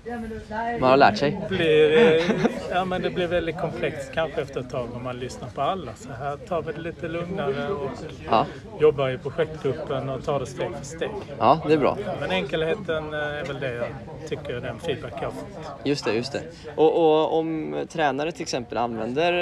man 0.80 0.90
har 0.90 0.96
lärt 0.96 1.18
sig. 1.18 1.40
blir, 1.48 1.98
eh, 1.98 2.22
ja, 2.70 2.84
men 2.84 3.02
det 3.02 3.10
blir 3.10 3.26
väldigt 3.26 3.58
komplext 3.58 4.12
kanske 4.14 4.42
efter 4.42 4.60
ett 4.60 4.70
tag 4.70 4.88
om 4.94 5.02
man 5.04 5.18
lyssnar 5.18 5.48
på 5.48 5.60
alla. 5.62 5.94
Så 5.94 6.12
här 6.12 6.36
tar 6.36 6.62
vi 6.62 6.72
det 6.72 6.80
lite 6.80 7.08
lugnare 7.08 7.68
och 7.68 7.90
Ja, 8.30 8.46
jobbar 8.80 9.10
i 9.10 9.18
projektgruppen 9.18 10.08
och 10.08 10.24
tar 10.24 10.40
det 10.40 10.46
steg 10.46 10.70
för 10.76 10.84
steg. 10.84 11.10
ja 11.38 11.60
det 11.66 11.72
är 11.74 11.78
bra. 11.78 11.98
Men 12.20 12.30
enkelheten 12.30 13.14
eh, 13.14 13.20
är 13.20 13.44
väl 13.44 13.60
det 13.60 13.74
jag 13.74 13.86
tycker 14.28 14.60
den 14.60 14.78
feedback 14.78 15.12
jag 15.20 15.26
har 15.26 15.32
fått. 15.32 15.72
Just 15.84 16.04
det, 16.04 16.12
just 16.12 16.32
det. 16.32 16.42
Och, 16.76 16.96
och 16.96 17.38
om 17.38 17.76
tränare 17.88 18.32
till 18.32 18.42
exempel 18.42 18.78
använder 18.78 19.32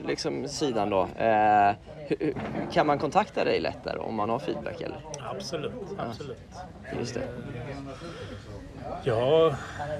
eh, 0.00 0.06
liksom 0.08 0.48
sidan 0.48 0.90
då, 0.90 1.08
eh, 1.24 1.74
kan 2.72 2.86
man 2.86 2.98
kontakta 2.98 3.44
dig 3.44 3.60
lättare 3.60 3.98
om 3.98 4.14
man 4.14 4.30
har 4.30 4.38
feedback 4.38 4.80
eller? 4.80 4.96
Absolut, 5.30 5.72
absolut. 5.98 6.38
Just 6.98 7.14
det. 7.14 7.20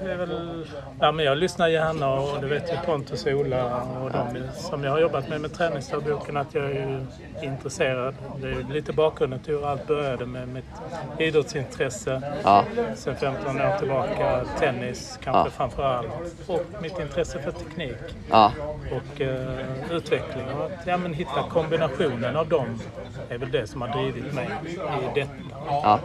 Är 0.05 0.15
väl... 0.17 0.65
Ja, 0.99 1.11
men 1.11 1.25
jag 1.25 1.37
lyssnar 1.37 1.67
gärna 1.67 2.09
och 2.13 2.41
det 2.41 2.47
vet 2.47 2.71
ju 2.73 2.77
Pontus 2.85 3.25
och 3.25 3.31
Ola 3.31 3.83
och 4.03 4.11
de 4.11 4.47
som 4.53 4.83
jag 4.83 4.91
har 4.91 4.99
jobbat 4.99 5.29
med 5.29 5.41
med 5.41 5.53
träningsdagboken 5.53 6.37
att 6.37 6.53
jag 6.55 6.63
är 6.65 6.69
ju 6.89 7.05
intresserad. 7.47 8.15
Det 8.41 8.47
är 8.47 8.73
lite 8.73 8.93
bakgrunden 8.93 9.39
till 9.39 9.53
hur 9.53 9.67
allt 9.67 9.87
började 9.87 10.25
med 10.25 10.47
mitt 10.47 10.65
idrottsintresse. 11.19 12.21
Ja. 12.43 12.63
Sen 12.95 13.15
15 13.15 13.61
år 13.61 13.77
tillbaka 13.79 14.45
tennis 14.59 15.19
kanske 15.23 15.47
Ja. 15.49 15.51
framför 15.57 15.83
allt. 15.83 16.07
Och 16.47 16.65
mitt 16.81 16.99
intresse 16.99 17.39
för 17.39 17.51
teknik 17.51 17.97
Ja. 18.29 18.51
och 18.91 19.21
eh, 19.21 19.91
utveckling. 19.91 20.45
Och 20.59 20.65
att 20.65 20.87
ja, 20.87 20.97
men 20.97 21.13
hitta 21.13 21.43
kombinationen 21.49 22.35
av 22.35 22.47
dem 22.49 22.79
är 23.29 23.37
väl 23.37 23.51
det 23.51 23.67
som 23.67 23.81
har 23.81 23.89
drivit 23.89 24.33
mig 24.33 24.49
i 24.65 25.19
detta. 25.19 25.31
Ja. 25.67 25.99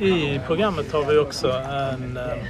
I 0.00 0.40
programmet 0.46 0.92
har 0.92 1.04
vi 1.04 1.18
också 1.18 1.50
en, 1.50 2.16
eh, 2.16 2.46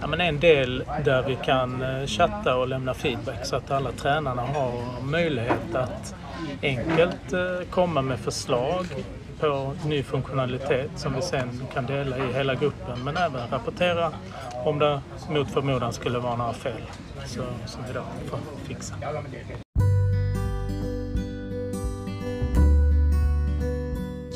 ja, 0.00 0.06
men 0.06 0.20
en 0.20 0.40
del 0.40 0.84
där 1.04 1.22
vi 1.22 1.38
kan 1.44 1.82
eh, 1.82 2.06
chatta 2.06 2.56
och 2.56 2.68
lämna 2.68 2.94
feedback 2.94 3.46
så 3.46 3.56
att 3.56 3.70
alla 3.70 3.92
tränarna 3.92 4.42
har 4.42 5.02
möjlighet 5.02 5.74
att 5.74 6.14
enkelt 6.62 7.32
eh, 7.32 7.68
komma 7.70 8.02
med 8.02 8.18
förslag 8.18 8.86
på 9.40 9.72
ny 9.86 10.02
funktionalitet 10.02 10.90
som 10.96 11.14
vi 11.14 11.22
sen 11.22 11.62
kan 11.74 11.86
dela 11.86 12.18
i 12.18 12.32
hela 12.32 12.54
gruppen 12.54 13.04
men 13.04 13.16
även 13.16 13.50
rapportera 13.50 14.12
om 14.64 14.78
det 14.78 15.00
mot 15.30 15.50
förmodan 15.50 15.92
skulle 15.92 16.18
vara 16.18 16.36
några 16.36 16.52
fel 16.52 16.82
så, 17.26 17.42
som 17.66 17.82
vi 17.86 17.92
då 17.92 18.02
får 18.30 18.38
fixa. 18.68 18.94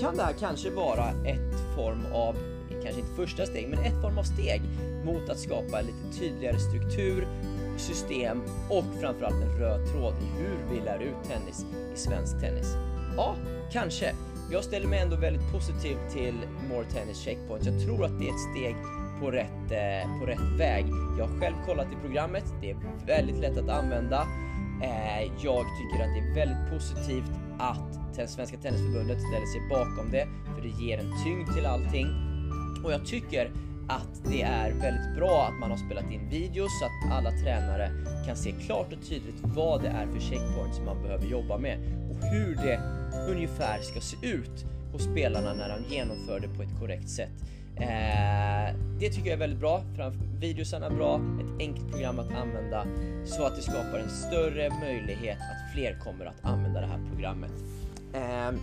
kan 0.00 0.16
det 0.16 0.22
här 0.22 0.32
kanske 0.32 0.70
vara 0.70 1.04
ett 1.24 1.49
form 1.74 2.06
av, 2.12 2.36
kanske 2.82 3.00
inte 3.00 3.14
första 3.16 3.46
steg, 3.46 3.68
men 3.68 3.78
ett 3.78 4.00
form 4.02 4.18
av 4.18 4.22
steg 4.22 4.62
mot 5.04 5.28
att 5.28 5.38
skapa 5.38 5.80
en 5.80 5.86
lite 5.86 6.18
tydligare 6.18 6.58
struktur, 6.58 7.28
system 7.76 8.42
och 8.68 8.84
framförallt 9.00 9.42
en 9.42 9.58
röd 9.58 9.92
tråd 9.92 10.14
i 10.14 10.42
hur 10.42 10.74
vi 10.74 10.80
lär 10.80 10.98
ut 10.98 11.28
tennis 11.28 11.66
i 11.94 11.98
svensk 11.98 12.40
tennis? 12.40 12.74
Ja, 13.16 13.36
kanske. 13.72 14.14
Jag 14.52 14.64
ställer 14.64 14.88
mig 14.88 15.00
ändå 15.00 15.16
väldigt 15.16 15.52
positiv 15.52 15.96
till 16.12 16.34
More 16.68 16.84
Tennis 16.84 17.18
Checkpoint. 17.18 17.66
Jag 17.66 17.80
tror 17.84 18.04
att 18.04 18.18
det 18.18 18.24
är 18.24 18.30
ett 18.30 18.50
steg 18.56 18.76
på 19.20 19.30
rätt, 19.30 19.70
eh, 19.70 20.20
på 20.20 20.26
rätt 20.26 20.58
väg. 20.58 20.86
Jag 21.18 21.26
har 21.26 21.40
själv 21.40 21.54
kollat 21.66 21.86
i 21.86 21.96
programmet. 22.02 22.44
Det 22.60 22.70
är 22.70 22.76
väldigt 23.06 23.40
lätt 23.40 23.58
att 23.58 23.68
använda. 23.68 24.26
Eh, 24.82 25.22
jag 25.22 25.64
tycker 25.78 26.04
att 26.04 26.14
det 26.14 26.30
är 26.30 26.34
väldigt 26.34 26.70
positivt 26.70 27.39
att 27.60 28.30
Svenska 28.30 28.56
Tennisförbundet 28.56 29.18
ställer 29.20 29.46
sig 29.46 29.60
bakom 29.70 30.10
det, 30.10 30.26
för 30.54 30.62
det 30.62 30.84
ger 30.84 30.98
en 30.98 31.24
tyngd 31.24 31.54
till 31.54 31.66
allting. 31.66 32.06
Och 32.84 32.92
jag 32.92 33.06
tycker 33.06 33.50
att 33.88 34.24
det 34.24 34.42
är 34.42 34.72
väldigt 34.72 35.16
bra 35.16 35.48
att 35.48 35.60
man 35.60 35.70
har 35.70 35.78
spelat 35.78 36.12
in 36.12 36.28
videos 36.28 36.70
så 36.78 36.84
att 36.84 37.18
alla 37.18 37.30
tränare 37.30 37.90
kan 38.26 38.36
se 38.36 38.52
klart 38.52 38.92
och 38.92 39.08
tydligt 39.08 39.40
vad 39.42 39.82
det 39.82 39.88
är 39.88 40.06
för 40.06 40.20
checkpoints 40.20 40.80
man 40.86 41.02
behöver 41.02 41.26
jobba 41.26 41.58
med 41.58 41.78
och 42.10 42.26
hur 42.26 42.54
det 42.54 42.80
ungefär 43.28 43.78
ska 43.80 44.00
se 44.00 44.16
ut 44.26 44.64
hos 44.92 45.02
spelarna 45.02 45.54
när 45.54 45.68
de 45.68 45.94
genomför 45.94 46.40
det 46.40 46.48
på 46.48 46.62
ett 46.62 46.80
korrekt 46.80 47.08
sätt. 47.08 47.32
Eh, 47.80 48.74
det 48.98 49.08
tycker 49.10 49.26
jag 49.26 49.34
är 49.34 49.38
väldigt 49.40 49.60
bra. 49.60 49.82
Framför- 49.96 50.20
Videosarna 50.40 50.86
är 50.86 50.90
bra, 50.90 51.14
ett 51.40 51.60
enkelt 51.60 51.90
program 51.90 52.18
att 52.18 52.32
använda 52.34 52.86
så 53.24 53.44
att 53.46 53.56
det 53.56 53.62
skapar 53.62 53.98
en 53.98 54.08
större 54.10 54.70
möjlighet 54.80 55.38
att 55.38 55.72
fler 55.74 55.98
kommer 56.04 56.24
att 56.26 56.34
använda 56.42 56.80
det 56.80 56.86
här 56.86 57.00
programmet. 57.12 57.50
Eh, 58.12 58.58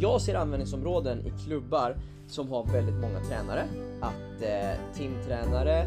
jag 0.00 0.20
ser 0.20 0.34
användningsområden 0.34 1.26
i 1.26 1.32
klubbar 1.44 1.96
som 2.28 2.48
har 2.50 2.66
väldigt 2.72 2.94
många 2.94 3.20
tränare. 3.20 3.64
Att 4.00 4.42
eh, 4.42 4.94
timtränare 4.94 5.86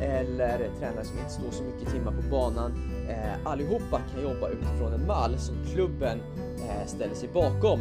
eller 0.00 0.58
tränare 0.78 1.04
som 1.04 1.18
inte 1.18 1.30
står 1.30 1.50
så 1.50 1.62
mycket 1.62 1.92
timmar 1.92 2.12
på 2.12 2.28
banan 2.30 2.72
eh, 3.08 3.46
allihopa 3.52 4.00
kan 4.14 4.22
jobba 4.22 4.48
utifrån 4.48 4.92
en 4.92 5.06
mall 5.06 5.38
som 5.38 5.54
klubben 5.74 6.18
eh, 6.68 6.86
ställer 6.86 7.14
sig 7.14 7.28
bakom. 7.34 7.80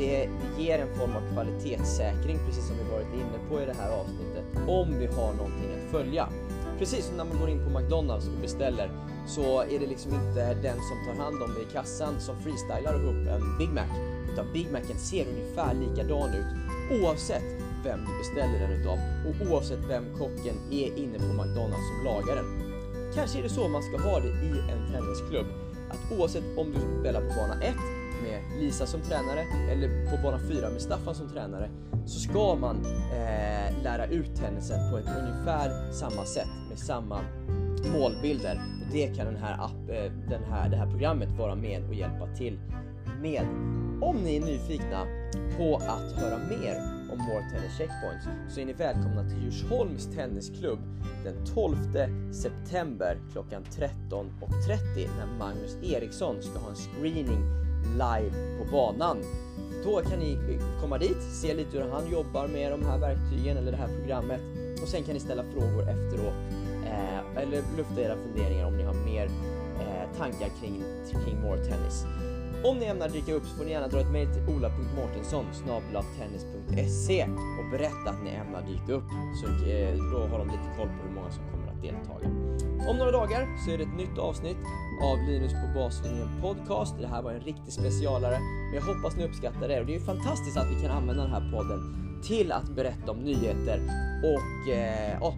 Det, 0.00 0.28
ger 0.58 0.78
en 0.78 0.94
form 0.94 1.16
av 1.16 1.32
kvalitetssäkring, 1.32 2.38
precis 2.46 2.66
som 2.66 2.76
vi 2.76 2.92
varit 2.92 3.14
inne 3.14 3.38
på 3.48 3.62
i 3.62 3.66
det 3.66 3.76
här 3.80 3.90
avsnittet, 3.90 4.44
om 4.68 4.98
vi 4.98 5.06
har 5.06 5.32
någonting 5.34 5.70
att 5.76 5.90
följa. 5.90 6.28
Precis 6.78 7.04
som 7.04 7.16
när 7.16 7.24
man 7.24 7.40
går 7.40 7.48
in 7.48 7.64
på 7.64 7.78
McDonalds 7.78 8.28
och 8.28 8.40
beställer 8.42 8.90
så 9.26 9.62
är 9.62 9.78
det 9.78 9.86
liksom 9.86 10.14
inte 10.14 10.54
den 10.54 10.78
som 10.88 10.98
tar 11.06 11.24
hand 11.24 11.42
om 11.42 11.54
det 11.54 11.62
i 11.62 11.72
kassan 11.72 12.20
som 12.20 12.36
freestylar 12.42 12.94
upp 12.94 13.28
en 13.34 13.58
Big 13.58 13.68
Mac, 13.68 13.90
utan 14.32 14.52
Big 14.52 14.72
Macen 14.72 14.98
ser 14.98 15.26
ungefär 15.28 15.74
likadan 15.74 16.30
ut 16.34 16.50
oavsett 17.02 17.48
vem 17.84 18.00
du 18.06 18.18
beställer 18.18 18.58
den 18.58 18.80
utav 18.80 18.98
och 19.26 19.50
oavsett 19.50 19.84
vem 19.88 20.04
kocken 20.18 20.56
är 20.70 20.98
inne 21.02 21.18
på 21.18 21.32
McDonalds 21.38 21.88
som 21.90 22.04
lagar 22.04 22.36
den. 22.36 22.48
Kanske 23.14 23.38
är 23.38 23.42
det 23.42 23.48
så 23.48 23.68
man 23.68 23.82
ska 23.82 24.08
ha 24.08 24.20
det 24.20 24.28
i 24.28 24.52
en 24.72 24.92
tennisklubb. 24.92 25.46
Att 25.90 26.18
oavsett 26.18 26.44
om 26.56 26.66
du 26.72 27.00
spelar 27.00 27.20
på 27.20 27.34
bana 27.36 27.62
1 27.62 27.99
med 28.22 28.60
Lisa 28.60 28.86
som 28.86 29.00
tränare 29.00 29.46
eller 29.70 30.10
på 30.10 30.22
bana 30.22 30.38
4 30.38 30.70
med 30.70 30.82
Staffan 30.82 31.14
som 31.14 31.28
tränare 31.28 31.70
så 32.06 32.20
ska 32.20 32.54
man 32.54 32.76
eh, 33.12 33.82
lära 33.82 34.06
ut 34.06 34.36
tennisen 34.36 34.90
på 34.90 34.98
ett 34.98 35.08
ungefär 35.18 35.92
samma 35.92 36.24
sätt 36.24 36.48
med 36.68 36.78
samma 36.78 37.20
målbilder. 37.92 38.60
Och 38.80 38.92
det 38.92 39.16
kan 39.16 39.26
den 39.26 39.36
här 39.36 39.64
app, 39.64 39.90
eh, 39.90 40.12
den 40.28 40.44
här, 40.50 40.68
det 40.68 40.76
här 40.76 40.90
programmet 40.90 41.28
vara 41.38 41.54
med 41.54 41.88
och 41.88 41.94
hjälpa 41.94 42.26
till 42.36 42.58
med. 43.22 43.42
Om 44.02 44.16
ni 44.16 44.36
är 44.36 44.40
nyfikna 44.40 45.06
på 45.56 45.76
att 45.76 46.12
höra 46.12 46.38
mer 46.38 46.76
om 47.12 47.18
More 47.18 47.44
Tennis 47.50 47.78
Checkpoints 47.78 48.54
så 48.54 48.60
är 48.60 48.66
ni 48.66 48.72
välkomna 48.72 49.28
till 49.28 49.42
Djursholms 49.44 50.06
Tennisklubb 50.14 50.78
den 51.24 51.46
12 51.46 51.76
september 52.32 53.18
klockan 53.32 53.62
13.30 53.64 55.08
när 55.18 55.38
Magnus 55.38 55.76
Eriksson 55.82 56.42
ska 56.42 56.58
ha 56.58 56.70
en 56.70 56.76
screening 56.76 57.69
live 57.84 58.58
på 58.58 58.64
banan. 58.72 59.18
Då 59.84 60.00
kan 60.00 60.18
ni 60.18 60.32
eh, 60.32 60.80
komma 60.80 60.98
dit, 60.98 61.22
se 61.42 61.54
lite 61.54 61.78
hur 61.78 61.90
han 61.90 62.10
jobbar 62.10 62.46
med 62.48 62.72
de 62.72 62.84
här 62.84 62.98
verktygen 62.98 63.56
eller 63.56 63.70
det 63.70 63.78
här 63.78 63.98
programmet 63.98 64.40
och 64.82 64.88
sen 64.88 65.02
kan 65.02 65.14
ni 65.14 65.20
ställa 65.20 65.44
frågor 65.44 65.82
efteråt 65.82 66.34
eh, 66.86 67.42
eller 67.42 67.62
lufta 67.76 68.00
era 68.00 68.16
funderingar 68.16 68.66
om 68.66 68.76
ni 68.76 68.82
har 68.82 68.94
mer 68.94 69.24
eh, 69.80 70.18
tankar 70.18 70.48
kring, 70.60 70.82
kring 71.24 71.40
More 71.40 71.64
Tennis. 71.64 72.04
Om 72.64 72.78
ni 72.78 72.86
ämnar 72.86 73.08
dyka 73.08 73.32
upp 73.32 73.46
så 73.46 73.56
får 73.56 73.64
ni 73.64 73.70
gärna 73.70 73.88
dra 73.88 74.00
ett 74.00 74.12
mejl 74.12 74.28
till 74.34 74.54
ola.mortensson 74.54 75.44
tennis.se 76.18 77.22
och 77.58 77.70
berätta 77.70 78.10
att 78.10 78.22
ni 78.24 78.30
ämnar 78.30 78.62
dyka 78.62 78.92
upp 78.92 79.08
så 79.40 79.46
eh, 79.46 79.94
då 80.12 80.18
har 80.18 80.38
de 80.38 80.46
lite 80.46 80.68
koll 80.76 80.88
på 80.88 81.08
hur 81.08 81.14
många 81.14 81.30
som 81.30 81.42
kommer 81.50 81.59
deltagare. 81.82 82.20
deltaga. 82.20 82.90
Om 82.90 82.96
några 82.96 83.10
dagar 83.10 83.48
så 83.64 83.70
är 83.70 83.78
det 83.78 83.84
ett 83.84 83.96
nytt 83.96 84.18
avsnitt 84.18 84.56
av 85.02 85.18
Linus 85.28 85.52
på 85.52 85.80
baslinjen 85.80 86.28
podcast. 86.40 86.94
Det 87.00 87.06
här 87.06 87.22
var 87.22 87.32
en 87.32 87.40
riktig 87.40 87.72
specialare, 87.72 88.38
men 88.38 88.74
jag 88.74 88.82
hoppas 88.82 89.16
ni 89.16 89.24
uppskattar 89.24 89.68
det 89.68 89.80
och 89.80 89.86
det 89.86 89.92
är 89.92 89.98
ju 89.98 90.04
fantastiskt 90.04 90.56
att 90.56 90.70
vi 90.70 90.82
kan 90.82 90.90
använda 90.90 91.22
den 91.22 91.32
här 91.32 91.52
podden 91.52 91.80
till 92.22 92.52
att 92.52 92.68
berätta 92.68 93.10
om 93.10 93.18
nyheter 93.18 93.80
och 94.24 94.72
eh, 94.72 95.22
oh, 95.22 95.34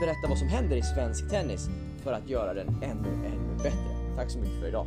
berätta 0.00 0.28
vad 0.28 0.38
som 0.38 0.48
händer 0.48 0.76
i 0.76 0.82
svensk 0.82 1.30
tennis 1.30 1.68
för 2.02 2.12
att 2.12 2.28
göra 2.28 2.54
den 2.54 2.68
ännu, 2.68 3.26
ännu 3.26 3.56
bättre. 3.56 4.16
Tack 4.16 4.30
så 4.30 4.38
mycket 4.38 4.60
för 4.60 4.68
idag. 4.68 4.86